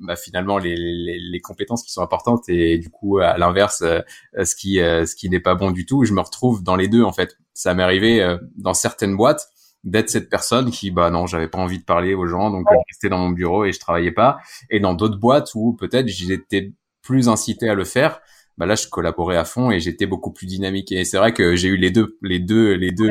[0.00, 4.00] bah, finalement les, les, les compétences qui sont importantes et du coup à l'inverse euh,
[4.44, 6.88] ce qui euh, ce qui n'est pas bon du tout je me retrouve dans les
[6.88, 7.36] deux en fait.
[7.54, 9.48] Ça m'est arrivé euh, dans certaines boîtes
[9.84, 12.76] d'être cette personne qui bah non j'avais pas envie de parler aux gens donc je
[12.88, 14.38] restais dans mon bureau et je travaillais pas.
[14.70, 16.72] Et dans d'autres boîtes où peut-être j'étais
[17.02, 18.20] plus incité à le faire
[18.58, 20.92] bah là je collaborais à fond et j'étais beaucoup plus dynamique.
[20.92, 23.10] Et c'est vrai que j'ai eu les deux les deux les deux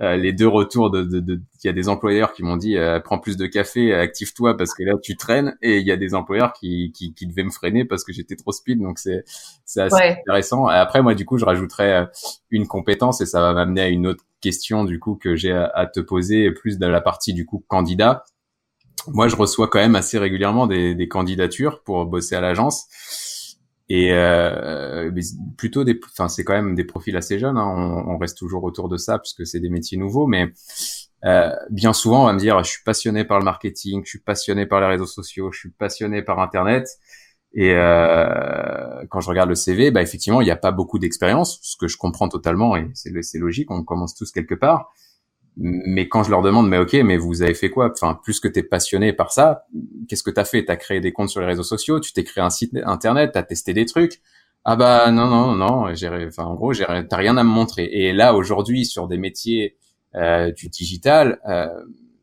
[0.00, 2.76] euh, les deux retours de de, de il y a des employeurs qui m'ont dit
[2.76, 5.56] euh, prends plus de café active-toi parce que là tu traînes.
[5.62, 8.36] Et il y a des employeurs qui qui, qui devaient me freiner parce que j'étais
[8.36, 8.80] trop speed.
[8.80, 9.24] Donc c'est
[9.64, 10.70] c'est assez intéressant.
[10.70, 12.06] Et après moi du coup je rajouterais euh,
[12.50, 15.66] une compétence et ça va m'amener à une autre question du coup que j'ai à,
[15.74, 18.24] à te poser plus de la partie du coup candidat
[19.08, 22.86] moi je reçois quand même assez régulièrement des, des candidatures pour bosser à l'agence.
[23.90, 25.10] Et euh,
[25.58, 27.66] plutôt des enfin c'est quand même des profils assez jeunes hein.
[27.66, 30.26] on, on, reste toujours autour de ça puisque c'est des métiers nouveaux.
[30.26, 30.52] Mais
[31.26, 34.20] euh, bien souvent on va me dire je suis passionné par le marketing je suis
[34.20, 36.88] passionné par les réseaux sociaux je suis passionné par internet.
[37.56, 41.58] Et euh, quand je regarde le CV bah effectivement il n'y a pas beaucoup d'expérience
[41.62, 43.70] ce que je comprends totalement et c'est logique.
[43.70, 44.92] On commence tous quelque part
[45.56, 47.90] mais quand je leur demande, mais ok, mais vous avez fait quoi?
[47.92, 49.66] Enfin, plus que tu es passionné par ça,
[50.08, 50.64] qu'est-ce que tu as fait?
[50.64, 53.32] Tu as créé des comptes sur les réseaux sociaux, tu t'es créé un site internet,
[53.32, 54.20] tu as testé des trucs.
[54.64, 55.86] Ah bah non, non, non,
[56.38, 57.84] en gros, t'as rien à me montrer.
[57.84, 59.76] Et là, aujourd'hui, sur des métiers
[60.14, 61.68] euh, du digital, euh,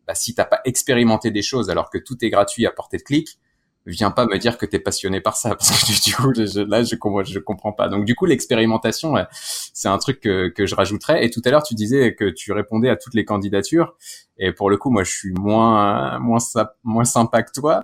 [0.08, 3.04] bah, si t'as pas expérimenté des choses alors que tout est gratuit à portée de
[3.04, 3.38] clic,
[3.86, 6.62] viens pas me dire que tu es passionné par ça parce que du coup je,
[6.62, 7.90] là je comprends pas.
[7.90, 11.26] Donc du coup l'expérimentation c'est un truc que, que je rajouterais.
[11.26, 13.96] Et tout à l'heure tu disais que tu répondais à toutes les candidatures.
[14.38, 16.40] Et pour le coup moi je suis moins moins
[16.84, 17.84] moins sympa que toi.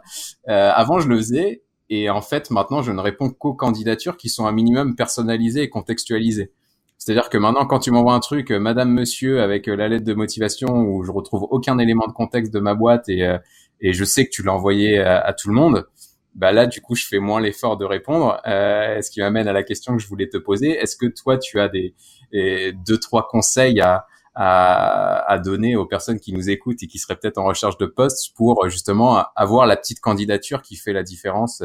[0.50, 1.64] Euh, avant je le faisais.
[1.90, 5.70] Et en fait maintenant je ne réponds qu'aux candidatures qui sont un minimum personnalisées et
[5.70, 6.52] contextualisées.
[6.98, 10.04] C'est-à-dire que maintenant, quand tu m'envoies un truc, euh, Madame, Monsieur, avec euh, la lettre
[10.04, 13.38] de motivation où je retrouve aucun élément de contexte de ma boîte et, euh,
[13.82, 15.88] et je sais que tu l'as envoyé à, tout le monde,
[16.36, 18.40] bah là, du coup, je fais moins l'effort de répondre.
[18.46, 20.72] Euh, ce qui m'amène à la question que je voulais te poser.
[20.72, 21.96] Est-ce que toi, tu as des,
[22.32, 24.06] deux, trois conseils à,
[24.36, 27.88] à, à, donner aux personnes qui nous écoutent et qui seraient peut-être en recherche de
[27.88, 31.64] poste pour justement avoir la petite candidature qui fait la différence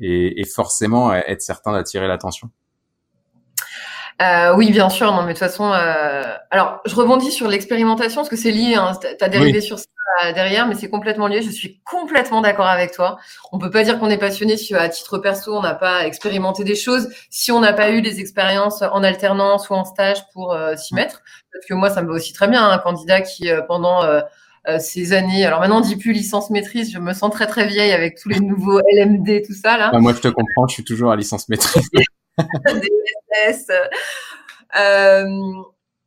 [0.00, 2.50] et, et forcément être certain d'attirer l'attention?
[4.20, 5.12] Euh, oui, bien sûr.
[5.12, 6.22] Non, mais de toute façon, euh...
[6.50, 8.74] alors je rebondis sur l'expérimentation parce que c'est lié.
[8.74, 9.99] Hein, tu as dérivé sur ça euh,
[10.34, 11.42] derrière, mais c'est complètement lié.
[11.42, 13.18] Je suis complètement d'accord avec toi.
[13.52, 16.64] On peut pas dire qu'on est passionné si à titre perso on n'a pas expérimenté
[16.64, 20.52] des choses, si on n'a pas eu des expériences en alternance ou en stage pour
[20.52, 21.22] euh, s'y mettre.
[21.52, 24.04] Parce que moi, ça me va aussi très bien un candidat qui euh, pendant
[24.78, 25.44] ces années.
[25.46, 26.92] Alors maintenant, on dit plus licence maîtrise.
[26.92, 29.90] Je me sens très très vieille avec tous les nouveaux LMD, tout ça là.
[29.92, 30.68] Ah, moi, je te comprends.
[30.68, 31.88] Je suis toujours à licence maîtrise.
[34.78, 35.24] Euh,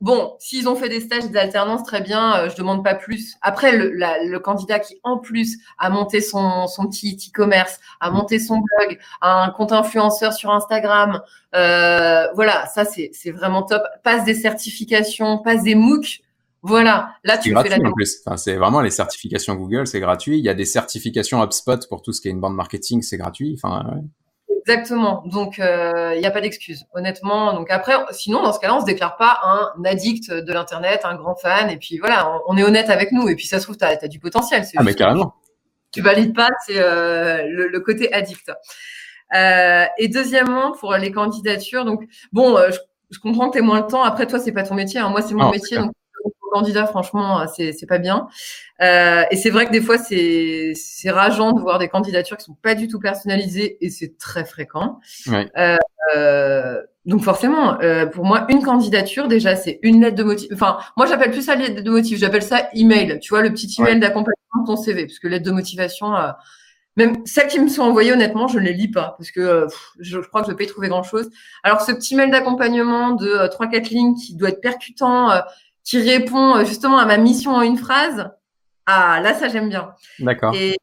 [0.03, 3.37] bon, s'ils ont fait des stages d'alternance, très bien, euh, je demande pas plus.
[3.41, 8.37] Après, le, le, candidat qui, en plus, a monté son, son petit e-commerce, a monté
[8.37, 11.21] son blog, a un compte influenceur sur Instagram,
[11.55, 13.81] euh, voilà, ça, c'est vraiment top.
[14.03, 16.19] Passe des certifications, passe des MOOC.
[16.65, 18.21] Voilà, là tu fais la en plus.
[18.25, 20.37] Enfin, c'est vraiment les certifications Google, c'est gratuit.
[20.37, 23.17] Il y a des certifications HubSpot pour tout ce qui est une bande marketing, c'est
[23.17, 23.59] gratuit.
[23.61, 24.01] Enfin, ouais.
[24.65, 25.23] Exactement.
[25.25, 27.53] Donc, il euh, n'y a pas d'excuse, honnêtement.
[27.53, 31.15] Donc après, sinon, dans ce cas-là, on se déclare pas un addict de l'internet, un
[31.15, 31.69] grand fan.
[31.69, 33.27] Et puis voilà, on, est honnête avec nous.
[33.27, 34.63] Et puis ça se trouve, tu as, du potentiel.
[34.77, 35.33] Ah mais carrément.
[35.91, 38.51] Tu valides pas, c'est euh, le, côté addict.
[39.35, 42.57] Euh, et deuxièmement, pour les candidatures, donc bon,
[43.11, 44.03] je, comprends que tu moins le temps.
[44.03, 44.99] Après, toi, c'est pas ton métier.
[44.99, 45.09] Hein.
[45.09, 45.77] Moi, c'est mon métier.
[45.77, 45.91] Donc
[46.53, 48.27] candidat, franchement, c'est c'est pas bien.
[48.81, 50.73] Euh, et c'est vrai que des fois, c'est
[51.09, 54.99] rageant de voir des candidatures qui sont pas du tout personnalisées et c'est très fréquent.
[55.29, 55.77] Euh,
[56.15, 60.49] euh, donc forcément, euh, pour moi, une candidature déjà, c'est une lettre de motif.
[60.53, 62.17] Enfin, moi, j'appelle plus ça lettre de motif.
[62.17, 63.19] J'appelle ça email.
[63.19, 66.15] Tu vois, le petit email d'accompagnement de ton CV, parce que lettre de motivation.
[66.15, 66.29] Euh,
[66.95, 69.65] même celles qui me sont envoyées, honnêtement, je ne les lis pas parce que
[69.99, 71.31] je, crois que je ne vais pas y trouver grand-chose.
[71.63, 75.31] Alors, ce petit mail d'accompagnement de trois, quatre lignes qui doit être percutant,
[75.83, 78.31] qui répond euh, justement à ma mission en une phrase,
[78.85, 79.93] Ah, là, ça, j'aime bien.
[80.19, 80.53] D'accord.
[80.55, 80.77] Et,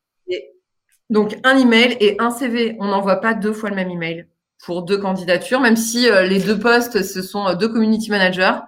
[1.11, 2.77] donc, un email et un CV.
[2.79, 4.27] On n'envoie pas deux fois le même email
[4.65, 8.59] pour deux candidatures, même si euh, les deux postes, ce sont euh, deux community managers.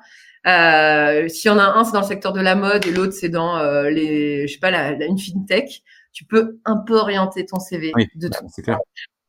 [0.49, 3.13] Euh, S'il y en a un, c'est dans le secteur de la mode et l'autre,
[3.13, 5.83] c'est dans euh, les, je sais pas, la, une fintech.
[6.13, 8.47] Tu peux un peu orienter ton CV oui, de bah, tout.
[8.53, 8.79] C'est clair.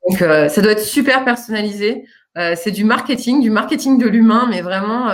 [0.10, 2.04] Donc, ça doit être super personnalisé.
[2.36, 5.08] c'est du marketing, du marketing de l'humain, mais vraiment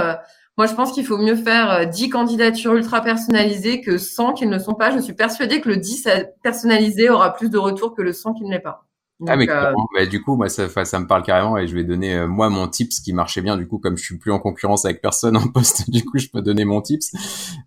[0.59, 4.45] moi, je pense qu'il faut mieux faire 10 euh, candidatures ultra personnalisées que 100 qui
[4.45, 4.91] ne le sont pas.
[4.91, 6.09] Je suis persuadée que le 10
[6.43, 8.88] personnalisé aura plus de retours que le 100 qui ne l'est pas
[9.27, 12.15] ah mais euh, du coup moi ça, ça me parle carrément et je vais donner
[12.15, 13.57] euh, moi mon tips qui marchait bien.
[13.57, 16.29] Du coup comme je suis plus en concurrence avec personne en poste du coup je
[16.29, 17.11] peux donner mon tips.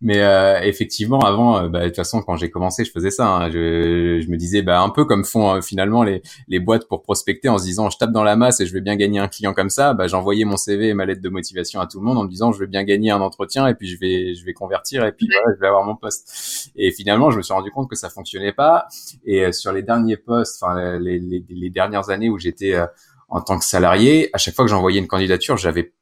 [0.01, 3.51] Mais euh, effectivement avant bah, de toute façon quand j'ai commencé je faisais ça hein.
[3.51, 7.51] je, je, me disais bah un peu comme font finalement les, les boîtes pour prospecter
[7.51, 9.53] en se disant je tape dans la masse et je vais bien gagner un client
[9.53, 9.93] comme ça.
[9.93, 12.31] Bah j'envoyais mon CV et ma lettre de motivation à tout le monde en me
[12.31, 15.13] disant je vais bien gagner un entretien et puis je vais je vais convertir et
[15.13, 16.71] puis voilà, je vais avoir mon poste.
[16.77, 18.87] Et finalement je me suis rendu compte que ça fonctionnait pas.
[19.27, 22.86] Et sur les derniers postes enfin les, les les, dernières années où j'étais euh,
[23.28, 25.93] en tant que salarié, à chaque fois que j'envoyais une candidature, j'avais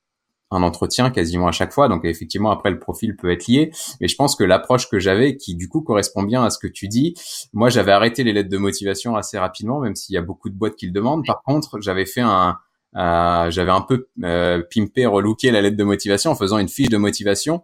[0.51, 1.89] un entretien quasiment à chaque fois.
[1.89, 3.71] Donc effectivement, après, le profil peut être lié.
[4.01, 6.67] Mais je pense que l'approche que j'avais, qui du coup correspond bien à ce que
[6.67, 7.15] tu dis,
[7.53, 10.55] moi, j'avais arrêté les lettres de motivation assez rapidement, même s'il y a beaucoup de
[10.55, 11.25] boîtes qui le demandent.
[11.25, 12.59] Par contre, j'avais fait un...
[12.97, 16.89] Euh, j'avais un peu euh, pimpé, relooké la lettre de motivation en faisant une fiche
[16.89, 17.63] de motivation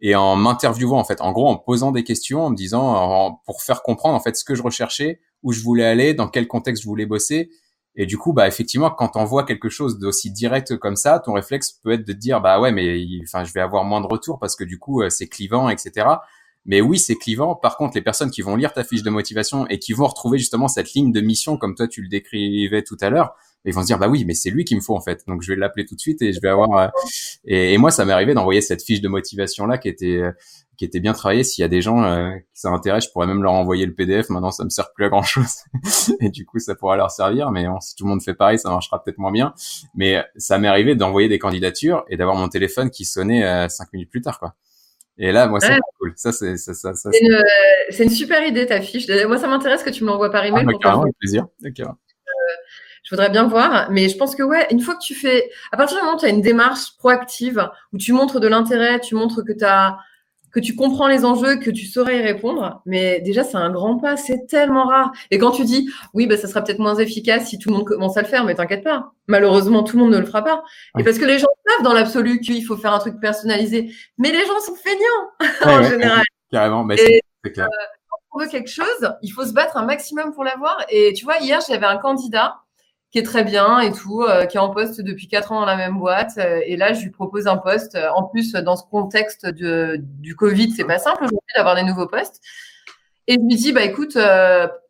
[0.00, 3.62] et en m'interviewant en fait, en gros en posant des questions, en me disant pour
[3.62, 6.82] faire comprendre en fait ce que je recherchais, où je voulais aller, dans quel contexte
[6.82, 7.50] je voulais bosser.
[7.96, 11.32] Et du coup, bah effectivement, quand on voit quelque chose d'aussi direct comme ça, ton
[11.32, 14.06] réflexe peut être de te dire bah ouais, mais enfin je vais avoir moins de
[14.06, 16.06] retours parce que du coup euh, c'est clivant, etc.
[16.66, 17.54] Mais oui, c'est clivant.
[17.54, 20.36] Par contre, les personnes qui vont lire ta fiche de motivation et qui vont retrouver
[20.38, 23.34] justement cette ligne de mission comme toi tu le décrivais tout à l'heure,
[23.64, 25.22] ils vont se dire bah oui, mais c'est lui qu'il me faut en fait.
[25.26, 26.72] Donc je vais l'appeler tout de suite et je vais avoir.
[26.78, 26.88] Euh,
[27.46, 30.32] et, et, moi, ça m'est arrivé d'envoyer cette fiche de motivation là qui était euh,
[30.76, 31.44] qui était bien travaillé.
[31.44, 33.94] S'il y a des gens euh, qui ça intéresse, je pourrais même leur envoyer le
[33.94, 34.28] PDF.
[34.30, 35.54] Maintenant, ça me sert plus à grand chose.
[36.20, 37.50] et du coup, ça pourra leur servir.
[37.50, 39.54] Mais si tout le monde fait pareil, ça marchera peut-être moins bien.
[39.94, 43.92] Mais ça m'est arrivé d'envoyer des candidatures et d'avoir mon téléphone qui sonnait euh, cinq
[43.92, 44.54] minutes plus tard, quoi.
[45.18, 46.12] Et là, moi, c'est cool.
[46.16, 47.10] Ça, c'est ça, ça, ça
[47.90, 49.06] c'est une, super idée ta fiche.
[49.26, 50.64] Moi, ça m'intéresse que tu me l'envoies par email.
[50.68, 51.46] Ah, bah, carrément, avec plaisir.
[51.64, 51.84] Okay.
[51.84, 52.52] Euh,
[53.02, 55.76] je voudrais bien voir, mais je pense que ouais, une fois que tu fais, à
[55.76, 59.14] partir du moment où tu as une démarche proactive, où tu montres de l'intérêt, tu
[59.14, 59.96] montres que tu as
[60.56, 62.80] que tu comprends les enjeux, que tu saurais y répondre.
[62.86, 64.16] Mais déjà, c'est un grand pas.
[64.16, 65.12] C'est tellement rare.
[65.30, 67.84] Et quand tu dis, oui, bah, ça sera peut-être moins efficace si tout le monde
[67.84, 69.12] commence à le faire, mais t'inquiète pas.
[69.26, 70.62] Malheureusement, tout le monde ne le fera pas.
[70.98, 73.92] Et parce que les gens savent dans l'absolu qu'il faut faire un truc personnalisé.
[74.16, 75.28] Mais les gens sont feignants,
[75.78, 76.24] en général.
[76.50, 76.86] Carrément.
[76.86, 77.66] Bah, c'est clair.
[77.66, 80.86] Euh, quand on veut quelque chose, il faut se battre un maximum pour l'avoir.
[80.88, 82.60] Et tu vois, hier, j'avais un candidat
[83.10, 85.66] qui est très bien et tout, euh, qui est en poste depuis quatre ans dans
[85.66, 86.32] la même boîte.
[86.38, 87.94] Euh, et là, je lui propose un poste.
[87.94, 91.82] Euh, en plus, dans ce contexte de, du Covid, c'est pas simple aujourd'hui d'avoir des
[91.82, 92.40] nouveaux postes.
[93.28, 94.16] Et je lui dis, bah écoute,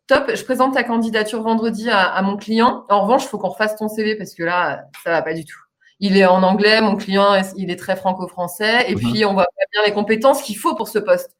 [0.07, 2.85] top, je présente ta candidature vendredi à, à mon client.
[2.89, 5.43] En revanche, il faut qu'on refasse ton CV parce que là, ça va pas du
[5.43, 5.59] tout.
[5.99, 8.91] Il est en anglais, mon client, il est très franco-français.
[8.91, 9.01] Et mhm.
[9.01, 11.35] puis, on voit bien les compétences qu'il faut pour ce poste.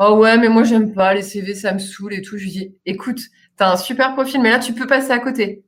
[0.00, 2.36] Oh ouais, mais moi, j'aime pas les CV, ça me saoule et tout.
[2.36, 5.18] Je lui dis, écoute, tu as un super profil, mais là, tu peux passer à
[5.18, 5.64] côté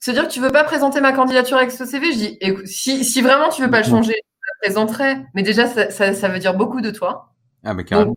[0.00, 2.66] se dire que tu veux pas présenter ma candidature avec ce CV, je dis, écoute,
[2.66, 5.16] si, si vraiment tu veux pas le changer, je la présenterai.
[5.34, 7.32] Mais déjà, ça, ça, ça, veut dire beaucoup de toi.
[7.64, 8.16] Ah, mais carrément.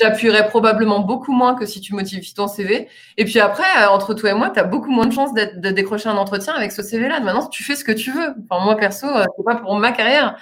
[0.00, 2.88] J'appuierai probablement beaucoup moins que si tu modifies ton CV.
[3.16, 5.70] Et puis après, euh, entre toi et moi, tu as beaucoup moins de chances de
[5.70, 7.18] décrocher un entretien avec ce CV-là.
[7.18, 8.34] Maintenant, tu fais ce que tu veux.
[8.48, 10.38] Enfin, moi, perso, euh, c'est pas pour ma carrière.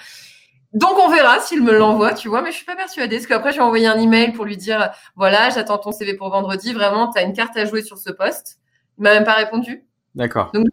[0.74, 3.16] Donc, on verra s'il me l'envoie, tu vois, mais je suis pas persuadée.
[3.16, 6.28] Parce qu'après, je vais envoyer un email pour lui dire, voilà, j'attends ton CV pour
[6.28, 6.74] vendredi.
[6.74, 8.58] Vraiment, tu as une carte à jouer sur ce poste.
[8.98, 9.85] Il m'a même pas répondu.
[10.16, 10.50] D'accord.
[10.52, 10.66] Donc,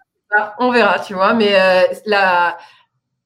[0.58, 1.34] on verra, tu vois.
[1.34, 2.58] Mais euh, là,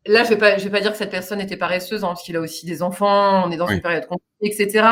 [0.06, 2.24] là, je vais pas, je vais pas dire que cette personne était paresseuse, hein, parce
[2.24, 4.88] qu'il a aussi des enfants, on est dans une période compliquée, etc.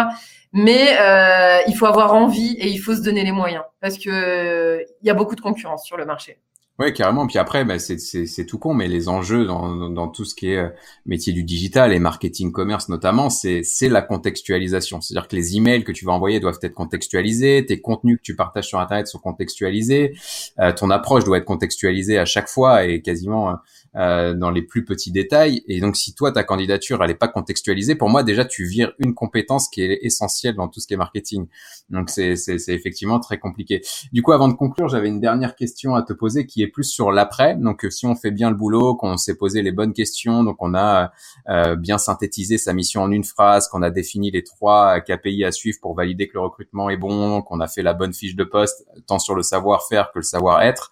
[0.53, 4.85] Mais euh, il faut avoir envie et il faut se donner les moyens, parce que
[5.01, 6.39] il y a beaucoup de concurrence sur le marché.
[6.77, 7.25] Ouais, carrément.
[7.25, 10.57] Puis après, bah, c'est tout con, mais les enjeux dans, dans tout ce qui est
[10.57, 10.69] euh,
[11.05, 14.99] métier du digital et marketing commerce notamment, c'est la contextualisation.
[14.99, 18.35] C'est-à-dire que les emails que tu vas envoyer doivent être contextualisés, tes contenus que tu
[18.35, 20.17] partages sur Internet sont contextualisés,
[20.59, 23.55] euh, ton approche doit être contextualisée à chaque fois et quasiment
[23.97, 25.63] euh, dans les plus petits détails.
[25.67, 28.93] Et donc, si toi, ta candidature, elle est pas contextualisée, pour moi, déjà, tu vires
[28.99, 31.47] une compétence qui est essentielle dans tout ce qui est marketing.
[31.89, 32.35] Donc, c'est
[32.67, 33.81] effectivement très compliqué.
[34.11, 36.83] Du coup, avant de conclure, j'avais une dernière question à te poser qui est plus
[36.83, 37.55] sur l'après.
[37.55, 40.57] Donc, euh, si on fait bien le boulot, qu'on s'est posé les bonnes questions, donc
[40.59, 41.11] on a
[41.49, 45.51] euh, bien synthétisé sa mission en une phrase, qu'on a défini les trois KPI à
[45.51, 48.43] suivre pour valider que le recrutement est bon, qu'on a fait la bonne fiche de
[48.43, 50.91] poste, tant sur le savoir-faire que le savoir-être.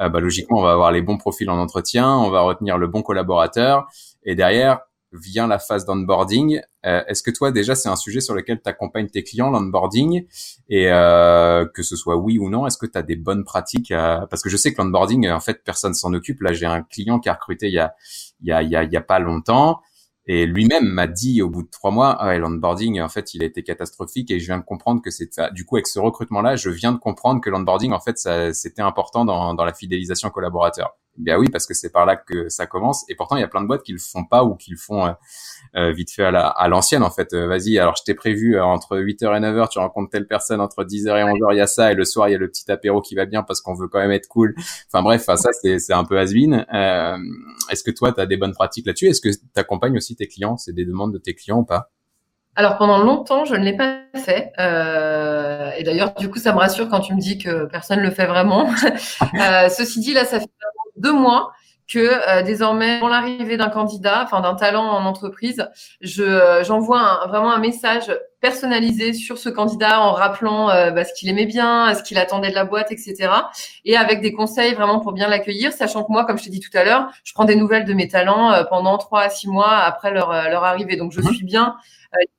[0.00, 2.86] Euh, bah, logiquement, on va avoir les bons profils en entretien, on va retenir le
[2.86, 3.86] bon collaborateur,
[4.24, 4.80] et derrière,
[5.12, 6.60] vient la phase d'onboarding.
[6.84, 10.26] Euh, est-ce que toi déjà c'est un sujet sur lequel tu accompagnes tes clients l'onboarding?
[10.68, 13.88] Et euh, que ce soit oui ou non, est-ce que tu as des bonnes pratiques
[13.88, 16.42] parce que je sais que l'onboarding en fait personne s'en occupe.
[16.42, 17.94] Là, j'ai un client qui a recruté il y a
[18.42, 19.80] il y a il y a, il y a pas longtemps
[20.28, 23.46] et lui-même m'a dit au bout de trois mois, ah, l'onboarding, en fait, il a
[23.46, 26.68] été catastrophique et je viens de comprendre que c'est Du coup, avec ce recrutement-là, je
[26.68, 28.18] viens de comprendre que l'onboarding, en fait,
[28.52, 30.96] c'était important dans, dans la fidélisation collaborateur.
[31.18, 33.04] Bien oui, parce que c'est par là que ça commence.
[33.08, 34.76] Et pourtant, il y a plein de boîtes qui le font pas ou qui le
[34.76, 35.12] font euh,
[35.74, 37.34] euh, vite fait à l'ancienne, en fait.
[37.34, 40.84] Euh, vas-y, alors je t'ai prévu entre 8h et 9h, tu rencontres telle personne, entre
[40.84, 42.70] 10h et 11h, il y a ça, et le soir, il y a le petit
[42.70, 44.54] apéro qui va bien parce qu'on veut quand même être cool.
[44.86, 47.16] Enfin bref, ça, c'est un peu has euh,
[47.70, 49.08] Est-ce que toi, tu as des bonnes pratiques là-dessus?
[49.08, 50.56] Est-ce que tu accompagnes aussi tes clients?
[50.56, 51.90] C'est des demandes de tes clients ou pas?
[52.58, 54.52] Alors pendant longtemps, je ne l'ai pas fait.
[54.58, 58.04] Euh, et d'ailleurs, du coup, ça me rassure quand tu me dis que personne ne
[58.04, 58.68] le fait vraiment.
[59.40, 60.46] euh, ceci dit, là, ça fait
[60.98, 61.52] deux mois
[61.88, 65.66] que euh, désormais, pour l'arrivée d'un candidat, enfin d'un talent en entreprise,
[66.02, 71.14] je euh, j'envoie vraiment un message personnalisé sur ce candidat en rappelant euh, bah, ce
[71.14, 73.30] qu'il aimait bien, ce qu'il attendait de la boîte, etc.
[73.86, 76.60] Et avec des conseils vraiment pour bien l'accueillir, sachant que moi, comme je t'ai dit
[76.60, 79.78] tout à l'heure, je prends des nouvelles de mes talents pendant trois à six mois
[79.78, 81.32] après leur leur arrivée, donc je mhm.
[81.32, 81.76] suis bien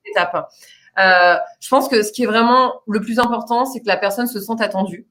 [0.06, 0.48] l'étape.
[0.96, 4.40] je pense que ce qui est vraiment le plus important, c'est que la personne se
[4.40, 5.08] sente attendue.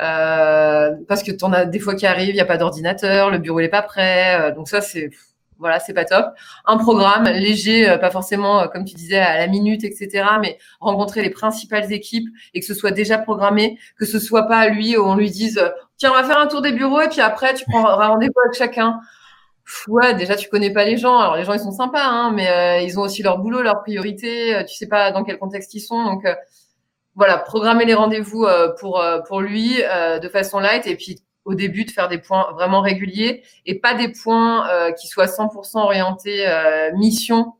[0.00, 3.38] Euh, parce que t'en as des fois qui arrivent, il y a pas d'ordinateur, le
[3.38, 5.10] bureau n'est pas prêt, euh, donc ça c'est
[5.60, 6.26] voilà, c'est pas top.
[6.66, 10.24] Un programme léger, euh, pas forcément comme tu disais à la minute, etc.
[10.40, 14.58] Mais rencontrer les principales équipes et que ce soit déjà programmé, que ce soit pas
[14.58, 15.60] à lui où on lui dise
[15.96, 18.56] tiens on va faire un tour des bureaux et puis après tu prends rendez-vous avec
[18.56, 19.00] chacun.
[19.88, 21.18] Ouais, déjà tu connais pas les gens.
[21.18, 24.64] Alors les gens ils sont sympas, hein, mais ils ont aussi leur boulot, leurs priorités.
[24.68, 26.24] Tu sais pas dans quel contexte ils sont, donc
[27.18, 31.20] voilà, programmer les rendez-vous euh, pour euh, pour lui euh, de façon light et puis
[31.44, 34.68] au début de faire des points vraiment réguliers et pas des points
[35.00, 36.46] qui soient 100% orientés
[36.94, 37.54] mission.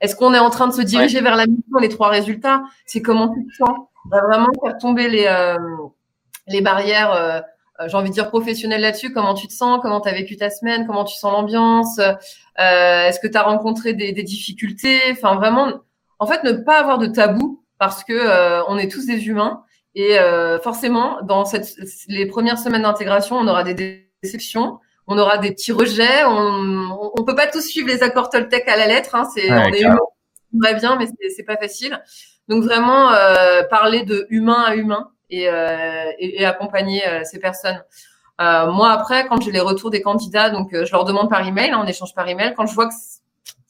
[0.00, 3.02] Est-ce qu'on est en train de se diriger vers la mission Les trois résultats, c'est
[3.02, 3.76] comment tu te sens?
[4.10, 5.54] Vraiment faire tomber les
[6.46, 7.44] les barrières.
[7.86, 9.12] j'ai envie de dire professionnelles là-dessus.
[9.12, 9.80] Comment tu te sens?
[9.82, 10.86] Comment tu as vécu ta semaine?
[10.86, 11.98] Comment tu sens l'ambiance?
[12.56, 14.98] Est-ce que tu as rencontré des, des difficultés?
[15.10, 15.74] Enfin vraiment,
[16.18, 19.64] en fait, ne pas avoir de tabou parce que euh, on est tous des humains
[19.94, 21.74] et euh, forcément dans cette,
[22.08, 27.24] les premières semaines d'intégration, on aura des déceptions, on aura des petits rejets, on, on
[27.24, 29.98] peut pas tous suivre les accords Toltec à la lettre, hein, c'est on est humain,
[30.52, 32.00] bien, mais c'est pas facile.
[32.48, 37.82] Donc vraiment euh, parler de humain à humain et, et, et accompagner ces personnes.
[38.42, 41.70] Euh, moi après, quand j'ai les retours des candidats, donc je leur demande par email,
[41.70, 42.52] hein, on échange par email.
[42.54, 42.94] Quand je vois que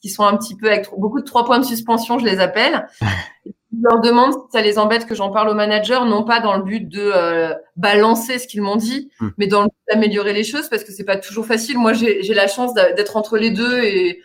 [0.01, 2.87] qui sont un petit peu avec beaucoup de trois points de suspension, je les appelle.
[3.73, 6.57] je leur demande si ça les embête que j'en parle au manager, non pas dans
[6.57, 9.29] le but de euh, balancer ce qu'ils m'ont dit, hmm.
[9.37, 11.77] mais dans le but d'améliorer les choses parce que c'est pas toujours facile.
[11.77, 14.21] Moi, j'ai la chance d'être entre les deux et,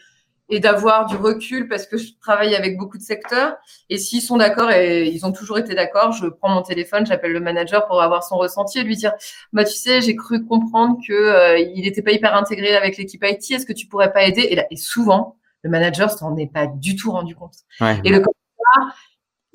[0.48, 3.56] et d'avoir du recul parce que je travaille avec beaucoup de secteurs.
[3.90, 7.32] Et s'ils sont d'accord et ils ont toujours été d'accord, je prends mon téléphone, j'appelle
[7.32, 9.12] le manager pour avoir son ressenti et lui dire,
[9.52, 13.24] bah tu sais, j'ai cru comprendre que euh, il n'était pas hyper intégré avec l'équipe
[13.24, 13.50] IT.
[13.50, 14.42] Est-ce que tu pourrais pas aider?
[14.42, 17.54] Et là, et souvent, le manager s'en est pas du tout rendu compte.
[17.80, 18.22] et le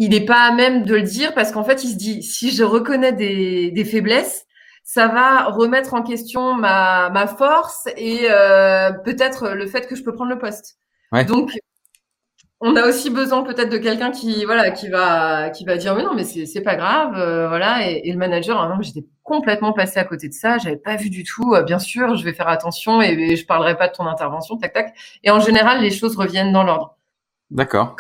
[0.02, 2.50] il n'est pas à même de le dire parce qu'en fait, il se dit si
[2.50, 4.48] je reconnais des, faiblesses,
[4.84, 10.02] ça va remettre en question ma, ma force et euh, peut-être le fait que je
[10.02, 10.80] peux prendre le poste.
[11.28, 11.52] Donc,
[12.62, 16.04] on a aussi besoin peut-être de quelqu'un qui voilà qui va qui va dire mais
[16.04, 17.88] non mais c'est pas grave euh, voilà.
[17.88, 20.58] Et, le manager hein, j'étais complètement passé à côté de ça.
[20.58, 23.78] J'avais pas vu du tout euh, bien sûr je vais faire attention et, je parlerai
[23.78, 24.96] pas de ton intervention tac tac.
[25.24, 26.98] Et en général les choses reviennent dans l'ordre.
[27.52, 27.96] D'accord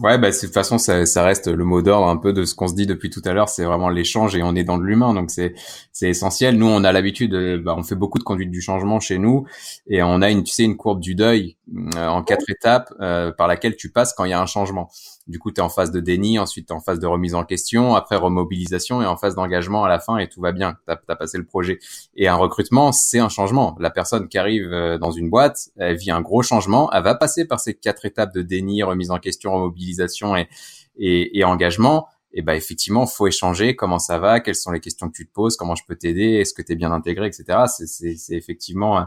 [0.00, 2.54] Ouais, bah, de toute façon, ça, ça reste le mot d'ordre un peu de ce
[2.54, 3.50] qu'on se dit depuis tout à l'heure.
[3.50, 5.52] C'est vraiment l'échange et on est dans de l'humain, donc c'est
[5.92, 6.56] c'est essentiel.
[6.56, 9.44] Nous, on a l'habitude, bah, on fait beaucoup de conduite du changement chez nous
[9.86, 11.58] et on a une, tu sais, une courbe du deuil
[11.96, 14.88] euh, en quatre étapes euh, par laquelle tu passes quand il y a un changement.
[15.26, 17.94] Du coup, tu en phase de déni, ensuite tu en phase de remise en question,
[17.94, 20.76] après remobilisation et en phase d'engagement à la fin et tout va bien.
[20.86, 21.78] Tu as, passé le projet.
[22.16, 23.76] Et un recrutement, c'est un changement.
[23.78, 27.14] La personne qui arrive euh, dans une boîte, elle vit un gros changement, elle va
[27.14, 30.48] passer par ces quatre étapes de déni, remise en question, remobilisation et,
[30.96, 35.14] et engagement et bah effectivement faut échanger comment ça va quelles sont les questions que
[35.14, 38.34] tu te poses comment je peux t'aider est-ce que tu es bien intégré etc c'est
[38.34, 39.02] effectivement euh,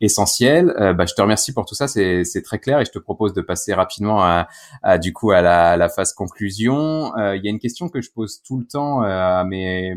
[0.00, 0.74] essentiel.
[0.78, 3.32] Euh, bah je te remercie pour tout ça c'est très clair et je te propose
[3.32, 4.48] de passer rapidement à,
[4.82, 7.16] à du coup à la, la phase conclusion.
[7.16, 9.96] Euh, il y a une question que je pose tout le temps à mes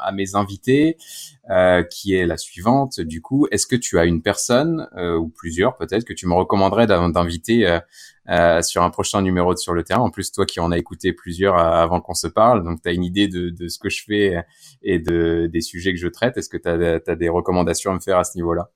[0.00, 0.96] à mes invités
[1.90, 6.04] qui est la suivante du coup est-ce que tu as une personne ou plusieurs peut-être
[6.04, 7.80] que tu me recommanderais d'inviter
[8.30, 10.00] euh, sur un prochain numéro de Sur le terrain?
[10.00, 12.88] En plus, toi qui en as écouté plusieurs euh, avant qu'on se parle, donc tu
[12.88, 14.42] as une idée de, de, ce que je fais
[14.82, 16.36] et de, des sujets que je traite.
[16.38, 18.70] Est-ce que tu as, des recommandations à me faire à ce niveau-là?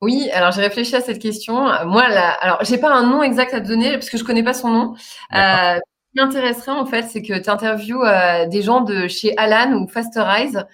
[0.00, 1.54] Oui, alors j'ai réfléchi à cette question.
[1.86, 4.42] Moi, là, alors j'ai pas un nom exact à te donner parce que je connais
[4.42, 4.94] pas son nom.
[5.34, 5.78] Euh,
[6.12, 9.88] qui m'intéresserait en fait, c'est que tu interviews euh, des gens de chez Alan ou
[9.88, 10.64] Fasterize,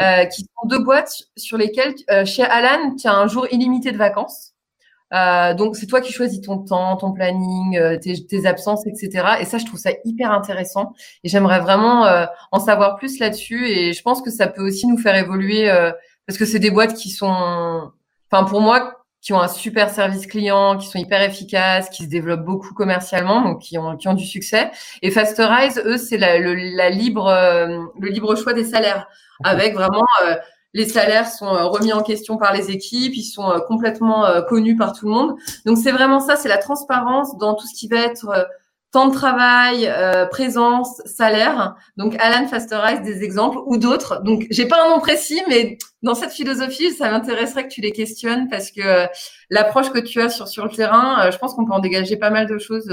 [0.00, 3.92] euh, qui sont deux boîtes sur lesquelles euh, chez Alan, tu as un jour illimité
[3.92, 4.52] de vacances.
[5.14, 9.36] Euh, donc c'est toi qui choisis ton temps, ton planning, euh, tes, tes, absences, etc.
[9.40, 10.92] Et ça, je trouve ça hyper intéressant.
[11.22, 13.68] Et j'aimerais vraiment en savoir plus là-dessus.
[13.68, 15.70] Et je pense que ça peut aussi nous faire évoluer
[16.26, 17.92] parce que c'est des boîtes qui sont
[18.30, 18.95] enfin pour moi,
[19.26, 23.42] qui ont un super service client, qui sont hyper efficaces, qui se développent beaucoup commercialement,
[23.42, 24.70] donc qui ont, qui ont du succès.
[25.02, 29.08] Et Fasterize, eux, c'est la, le, la libre, euh, le libre choix des salaires,
[29.42, 30.36] avec vraiment euh,
[30.74, 34.92] les salaires sont euh, remis en question par les équipes, ils sont complètement connus par
[34.92, 35.34] tout le monde.
[35.64, 38.46] Donc c'est vraiment ça, c'est la transparence dans tout ce qui va être
[38.92, 41.74] temps de travail, euh, présence, salaire.
[41.96, 44.22] Donc Alan Fasterize des exemples ou d'autres.
[44.22, 47.92] Donc j'ai pas un nom précis, mais dans cette philosophie, ça m'intéresserait que tu les
[47.92, 49.06] questionnes parce que euh,
[49.50, 52.16] l'approche que tu as sur sur le terrain, euh, je pense qu'on peut en dégager
[52.16, 52.92] pas mal de choses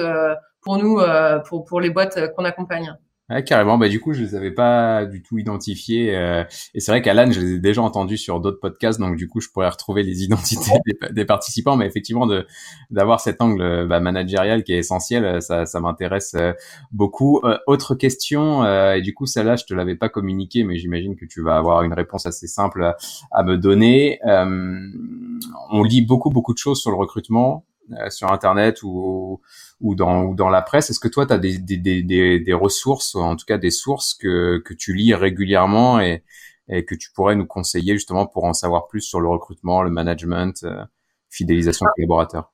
[0.62, 1.00] pour nous,
[1.48, 2.96] pour pour les boîtes qu'on accompagne.
[3.42, 3.78] Carrément.
[3.78, 6.16] Bah, du coup, je les avais pas du tout identifiés.
[6.16, 9.28] Euh, et c'est vrai qu'Alan, je les ai déjà entendus sur d'autres podcasts, donc du
[9.28, 10.72] coup, je pourrais retrouver les identités
[11.12, 11.76] des, participants.
[11.76, 12.46] Mais effectivement, de
[12.92, 16.54] d'avoir cet angle bah, managérial qui est essentiel, ça, ça m'intéresse euh,
[16.92, 17.40] beaucoup.
[17.44, 18.64] Euh, autre question,
[18.94, 21.84] et du coup, celle-là, je te l'avais pas communiqué, mais j'imagine que tu vas avoir
[21.84, 22.94] une réponse assez simple
[23.32, 24.20] à me donner.
[24.24, 27.66] on lit beaucoup, beaucoup de choses sur le recrutement.
[27.92, 29.42] Euh, sur Internet ou,
[29.82, 30.90] ou, dans, ou dans la presse.
[30.90, 34.14] Est-ce que toi, tu as des, des, des, des, ressources, en tout cas des sources
[34.14, 36.24] que, que tu lis régulièrement et,
[36.70, 39.90] et que tu pourrais nous conseiller justement pour en savoir plus sur le recrutement, le
[39.90, 40.82] management, euh,
[41.30, 42.54] fidélisation collaborateurs?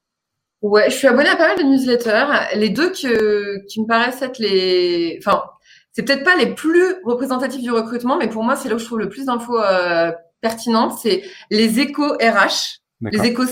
[0.63, 2.57] Ouais, je suis abonné à pas mal de newsletters.
[2.57, 5.43] Les deux que, qui me paraissent être les, enfin,
[5.91, 8.85] c'est peut-être pas les plus représentatifs du recrutement, mais pour moi, c'est là où je
[8.85, 10.11] trouve le plus d'infos euh,
[10.41, 10.97] pertinentes.
[10.97, 11.21] C'est
[11.51, 13.45] les échos RH, les échos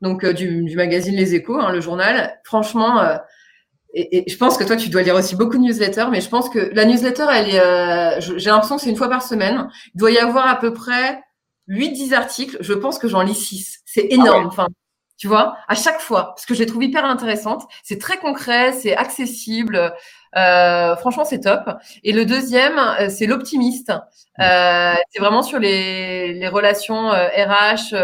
[0.00, 2.38] donc euh, du, du, magazine Les Échos, hein, le journal.
[2.44, 3.16] Franchement, euh,
[3.94, 6.28] et, et, je pense que toi, tu dois lire aussi beaucoup de newsletters, mais je
[6.28, 9.68] pense que la newsletter, elle est, euh, j'ai l'impression que c'est une fois par semaine.
[9.94, 11.22] Il doit y avoir à peu près
[11.68, 12.56] 8-10 articles.
[12.60, 13.80] Je pense que j'en lis 6.
[13.86, 14.44] C'est énorme.
[14.44, 14.68] Ah enfin,
[15.16, 17.62] tu vois, à chaque fois, parce que je les trouve hyper intéressantes.
[17.82, 19.94] C'est très concret, c'est accessible.
[20.36, 21.70] Euh, franchement, c'est top.
[22.04, 23.92] Et le deuxième, euh, c'est l'optimiste.
[24.38, 27.94] Euh, c'est vraiment sur les, les relations RH,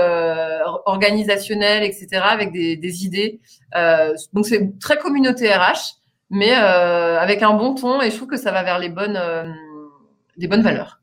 [0.86, 3.40] organisationnelles, etc., avec des, des idées.
[4.32, 5.96] donc, c'est très communauté RH,
[6.30, 8.00] mais avec un bon ton.
[8.00, 9.20] Et je trouve que ça va vers les bonnes,
[10.36, 11.01] les bonnes valeurs.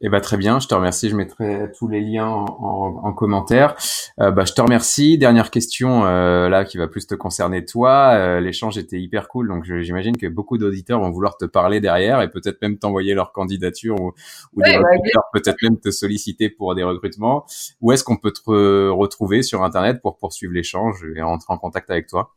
[0.00, 1.08] Eh ben très bien, je te remercie.
[1.08, 3.74] Je mettrai tous les liens en, en, commentaire.
[4.20, 5.18] Euh, bah, je te remercie.
[5.18, 8.14] Dernière question euh, là qui va plus te concerner toi.
[8.14, 12.22] Euh, l'échange était hyper cool, donc j'imagine que beaucoup d'auditeurs vont vouloir te parler derrière
[12.22, 14.12] et peut-être même t'envoyer leur candidature ou,
[14.54, 17.44] ou des recruteurs peut-être même te solliciter pour des recrutements.
[17.80, 21.90] Où est-ce qu'on peut te retrouver sur internet pour poursuivre l'échange et rentrer en contact
[21.90, 22.34] avec toi?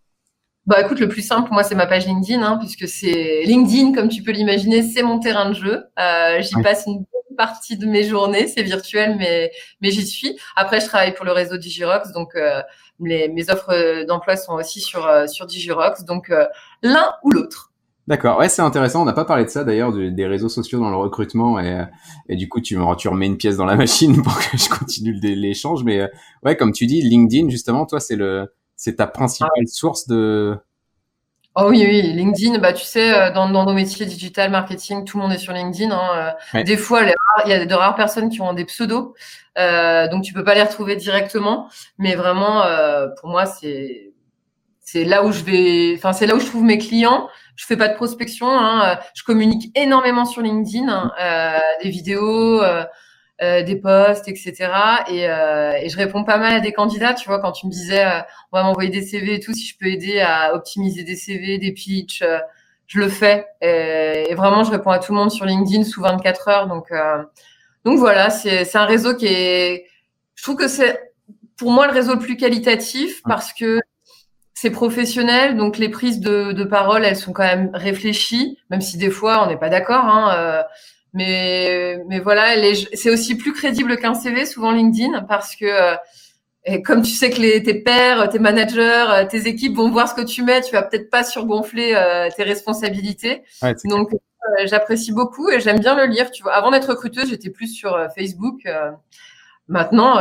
[0.68, 3.94] Bah écoute, le plus simple pour moi c'est ma page LinkedIn, hein, puisque c'est LinkedIn,
[3.94, 5.86] comme tu peux l'imaginer, c'est mon terrain de jeu.
[6.00, 9.52] Euh, j'y passe une bonne partie de mes journées, c'est virtuel, mais
[9.82, 10.38] mais j'y suis.
[10.56, 12.62] Après, je travaille pour le réseau Digirox, donc euh,
[13.00, 16.46] les, mes offres d'emploi sont aussi sur euh, sur Digirox, donc euh,
[16.84, 17.72] l'un ou l'autre.
[18.08, 19.02] D'accord, ouais, c'est intéressant.
[19.02, 21.86] On n'a pas parlé de ça d'ailleurs, des réseaux sociaux dans le recrutement, et,
[22.30, 25.14] et du coup, tu, tu remets une pièce dans la machine pour que je continue
[25.14, 25.84] l'échange.
[25.84, 26.10] Mais
[26.44, 28.52] ouais, comme tu dis, LinkedIn, justement, toi, c'est le
[28.82, 30.58] c'est ta principale ah source de.
[31.54, 35.18] Oh oui, oui, LinkedIn, bah, tu sais, euh, dans, dans nos métiers digital, marketing, tout
[35.18, 35.92] le monde est sur LinkedIn.
[35.92, 36.36] Hein.
[36.56, 36.64] Euh.
[36.64, 37.04] Des fois,
[37.46, 39.14] il y a de rares personnes qui ont des pseudos,
[39.60, 41.70] euh, donc tu peux pas les retrouver directement.
[42.00, 44.14] Mais vraiment, euh, pour moi, c'est
[44.80, 47.30] c'est là où je vais, enfin c'est là où je trouve mes clients.
[47.56, 48.98] Je fais pas de prospection, hein.
[49.14, 51.62] je communique énormément sur LinkedIn, hein.
[51.84, 52.64] des vidéos.
[53.42, 54.70] Euh, des posts, etc.
[55.08, 57.16] Et, euh, et, je réponds pas mal à des candidats.
[57.16, 58.20] Tu vois, quand tu me disais, euh,
[58.52, 61.58] on va m'envoyer des CV et tout, si je peux aider à optimiser des CV,
[61.58, 62.24] des pitchs,
[62.86, 63.48] je le fais.
[63.62, 66.68] Et, vraiment, je réponds à tout le monde sur LinkedIn sous 24 heures.
[66.68, 66.94] Donc,
[67.84, 69.88] donc voilà, c'est un réseau qui est.
[70.36, 71.12] Je trouve que c'est
[71.58, 73.80] pour moi le réseau le plus qualitatif parce que
[74.54, 78.98] c'est professionnel, donc les prises de, de, parole, elles sont quand même réfléchies, même si
[78.98, 80.06] des fois on n'est pas d'accord.
[80.06, 80.64] Hein,
[81.14, 82.56] mais, mais voilà,
[82.94, 85.96] c'est aussi plus crédible qu'un CV, souvent LinkedIn, parce que euh,
[86.64, 90.08] et comme tu sais que les, tes pairs, tes managers, euh, tes équipes vont voir
[90.08, 93.44] ce que tu mets, tu vas peut-être pas surgonfler euh, tes responsabilités.
[93.86, 94.12] Donc
[94.66, 96.32] j'apprécie beaucoup et j'aime bien le lire.
[96.32, 98.68] Tu vois, avant d'être recruteuse, j'étais plus sur Facebook.
[99.68, 100.18] Maintenant,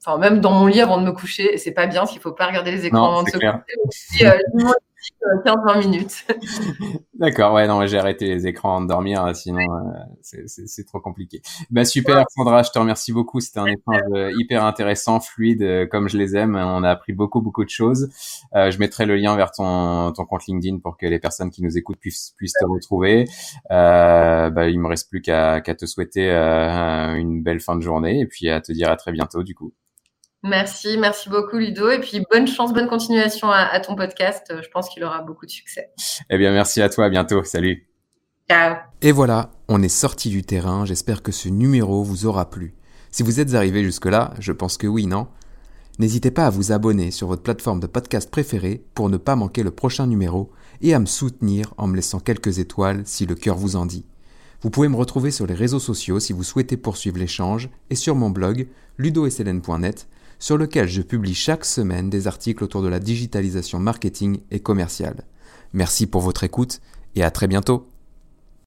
[0.00, 2.32] enfin même dans mon lit avant de me coucher, c'est pas bien, parce qu'il faut
[2.32, 4.32] pas regarder les écrans avant de se coucher.
[5.44, 6.26] 15-20 minutes.
[7.14, 11.42] D'accord, ouais, non, j'ai arrêté les écrans en dormir, hein, sinon euh, c'est trop compliqué.
[11.70, 13.40] Bah super, Sandra, je te remercie beaucoup.
[13.40, 16.56] C'était un échange euh, hyper intéressant, fluide, euh, comme je les aime.
[16.56, 18.08] On a appris beaucoup, beaucoup de choses.
[18.54, 21.76] je mettrai le lien vers ton, ton compte LinkedIn pour que les personnes qui nous
[21.76, 23.26] écoutent puissent, puissent te retrouver.
[23.68, 28.48] bah, il me reste plus qu'à te souhaiter une belle fin de journée et puis
[28.48, 29.72] à te dire à très bientôt du coup.
[30.42, 31.90] Merci, merci beaucoup Ludo.
[31.90, 34.52] Et puis bonne chance, bonne continuation à, ton podcast.
[34.62, 35.90] Je pense qu'il aura beaucoup de succès.
[36.30, 37.06] Eh bien, merci à toi.
[37.06, 37.44] À bientôt.
[37.44, 37.86] Salut.
[38.48, 38.76] Ciao.
[39.02, 40.84] Et voilà, on est sorti du terrain.
[40.86, 42.74] J'espère que ce numéro vous aura plu.
[43.10, 45.28] Si vous êtes arrivé jusque-là, je pense que oui, non?
[45.98, 49.62] N'hésitez pas à vous abonner sur votre plateforme de podcast préférée pour ne pas manquer
[49.62, 50.50] le prochain numéro
[50.80, 54.06] et à me soutenir en me laissant quelques étoiles si le cœur vous en dit.
[54.62, 58.14] Vous pouvez me retrouver sur les réseaux sociaux si vous souhaitez poursuivre l'échange et sur
[58.14, 60.08] mon blog ludosln.net
[60.40, 65.22] sur lequel je publie chaque semaine des articles autour de la digitalisation marketing et commerciale.
[65.72, 66.80] Merci pour votre écoute
[67.14, 67.86] et à très bientôt.